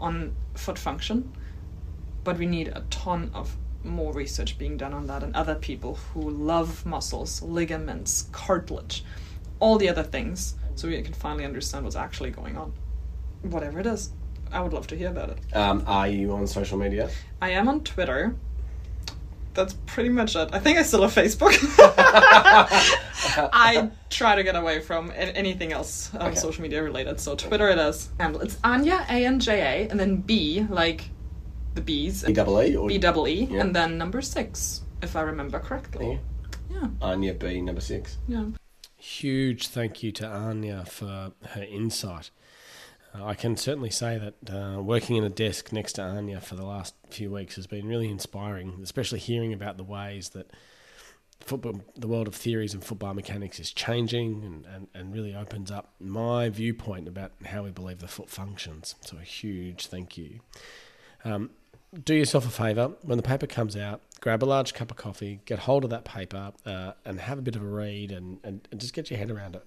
on 0.00 0.34
foot 0.54 0.78
function, 0.78 1.32
but 2.24 2.36
we 2.36 2.46
need 2.46 2.68
a 2.68 2.84
ton 2.90 3.30
of 3.32 3.56
more 3.84 4.12
research 4.12 4.58
being 4.58 4.76
done 4.76 4.92
on 4.92 5.06
that, 5.06 5.22
and 5.22 5.34
other 5.36 5.54
people 5.54 5.94
who 6.12 6.28
love 6.30 6.84
muscles, 6.84 7.42
ligaments, 7.42 8.28
cartilage, 8.32 9.04
all 9.60 9.78
the 9.78 9.88
other 9.88 10.02
things, 10.02 10.54
so 10.74 10.88
we 10.88 11.00
can 11.02 11.12
finally 11.14 11.44
understand 11.44 11.84
what's 11.84 11.96
actually 11.96 12.30
going 12.30 12.56
on. 12.56 12.72
Whatever 13.42 13.80
it 13.80 13.86
is, 13.86 14.10
I 14.52 14.60
would 14.60 14.72
love 14.72 14.86
to 14.88 14.96
hear 14.96 15.08
about 15.10 15.30
it. 15.30 15.38
Um, 15.56 15.84
are 15.86 16.08
you 16.08 16.32
on 16.32 16.46
social 16.46 16.78
media? 16.78 17.08
I 17.40 17.50
am 17.50 17.68
on 17.68 17.82
Twitter. 17.84 18.34
That's 19.54 19.74
pretty 19.86 20.08
much 20.10 20.36
it. 20.36 20.50
I 20.52 20.60
think 20.60 20.78
I 20.78 20.82
still 20.82 21.02
have 21.02 21.12
Facebook. 21.12 21.52
I 23.52 23.90
try 24.10 24.36
to 24.36 24.42
get 24.44 24.54
away 24.56 24.80
from 24.80 25.12
anything 25.16 25.72
else 25.72 26.10
um, 26.14 26.28
Okay. 26.28 26.36
social 26.36 26.62
media 26.62 26.82
related. 26.82 27.18
So 27.20 27.34
Twitter 27.34 27.68
it 27.68 27.78
is. 27.78 28.08
Handle 28.20 28.40
it's 28.42 28.56
Anja 28.56 29.00
A 29.08 29.24
N 29.26 29.40
J 29.40 29.60
A 29.60 29.88
and 29.90 29.98
then 29.98 30.16
B 30.16 30.64
like 30.68 31.10
the 31.74 31.80
B's. 31.80 32.28
E 32.28 32.32
double 32.32 32.60
E 32.62 32.76
or 32.76 32.88
B 32.88 32.98
double 32.98 33.26
E 33.28 33.44
Yeah. 33.50 33.60
and 33.60 33.74
then 33.74 33.98
number 33.98 34.20
six 34.22 34.82
if 35.02 35.14
I 35.16 35.22
remember 35.22 35.58
correctly. 35.60 36.20
Yeah, 36.70 36.88
Anja 37.00 37.38
B 37.38 37.60
number 37.60 37.80
six. 37.80 38.18
yeah. 38.28 38.46
Huge 38.96 39.68
thank 39.68 40.02
you 40.02 40.10
to 40.12 40.24
Anja 40.24 40.86
for 40.88 41.32
her 41.50 41.62
insight. 41.62 42.30
Uh, 43.14 43.24
I 43.24 43.34
can 43.34 43.56
certainly 43.56 43.90
say 43.90 44.18
that 44.18 44.52
uh, 44.54 44.82
working 44.82 45.16
in 45.16 45.24
a 45.24 45.30
desk 45.30 45.72
next 45.72 45.94
to 45.94 46.02
Anja 46.02 46.42
for 46.42 46.56
the 46.56 46.64
last 46.64 46.94
few 47.08 47.30
weeks 47.30 47.54
has 47.56 47.66
been 47.66 47.86
really 47.86 48.08
inspiring, 48.10 48.80
especially 48.82 49.20
hearing 49.20 49.52
about 49.52 49.76
the 49.76 49.84
ways 49.84 50.30
that 50.30 50.50
football, 51.40 51.80
the 51.96 52.08
world 52.08 52.26
of 52.28 52.34
theories 52.34 52.74
and 52.74 52.84
football 52.84 53.14
mechanics 53.14 53.58
is 53.60 53.72
changing 53.72 54.42
and, 54.44 54.66
and, 54.66 54.88
and 54.94 55.14
really 55.14 55.34
opens 55.34 55.70
up 55.70 55.92
my 56.00 56.48
viewpoint 56.50 57.06
about 57.08 57.32
how 57.46 57.62
we 57.62 57.70
believe 57.70 58.00
the 58.00 58.08
foot 58.08 58.28
functions. 58.28 58.96
So, 59.00 59.16
a 59.16 59.22
huge 59.24 59.86
thank 59.86 60.18
you. 60.18 60.40
Um, 61.24 61.50
do 62.04 62.14
yourself 62.14 62.46
a 62.46 62.50
favour 62.50 62.92
when 63.02 63.16
the 63.16 63.22
paper 63.22 63.46
comes 63.46 63.76
out, 63.76 64.02
grab 64.20 64.42
a 64.42 64.46
large 64.46 64.74
cup 64.74 64.90
of 64.90 64.96
coffee, 64.96 65.40
get 65.46 65.60
hold 65.60 65.84
of 65.84 65.90
that 65.90 66.04
paper, 66.04 66.52
uh, 66.66 66.92
and 67.04 67.20
have 67.20 67.38
a 67.38 67.42
bit 67.42 67.56
of 67.56 67.62
a 67.62 67.66
read 67.66 68.12
and, 68.12 68.38
and, 68.44 68.68
and 68.70 68.80
just 68.80 68.92
get 68.92 69.10
your 69.10 69.18
head 69.18 69.30
around 69.30 69.56
it. 69.56 69.66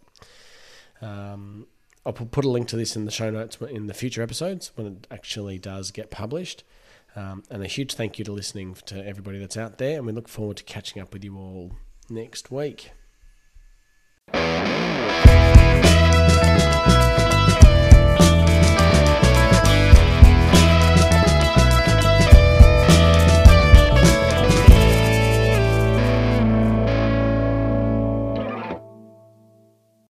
Um, 1.03 1.67
I'll 2.05 2.13
put 2.13 2.45
a 2.45 2.49
link 2.49 2.67
to 2.69 2.75
this 2.75 2.95
in 2.95 3.05
the 3.05 3.11
show 3.11 3.29
notes 3.29 3.57
in 3.61 3.87
the 3.87 3.93
future 3.93 4.21
episodes 4.21 4.71
when 4.75 4.87
it 4.87 5.07
actually 5.11 5.59
does 5.59 5.91
get 5.91 6.09
published. 6.09 6.63
Um, 7.15 7.43
and 7.49 7.61
a 7.61 7.67
huge 7.67 7.93
thank 7.95 8.17
you 8.17 8.25
to 8.25 8.31
listening 8.31 8.73
to 8.85 9.05
everybody 9.05 9.37
that's 9.37 9.57
out 9.57 9.77
there, 9.77 9.97
and 9.97 10.05
we 10.05 10.13
look 10.13 10.29
forward 10.29 10.57
to 10.57 10.63
catching 10.63 11.01
up 11.01 11.11
with 11.13 11.23
you 11.23 11.37
all 11.37 11.75
next 12.09 12.49
week. 12.51 12.91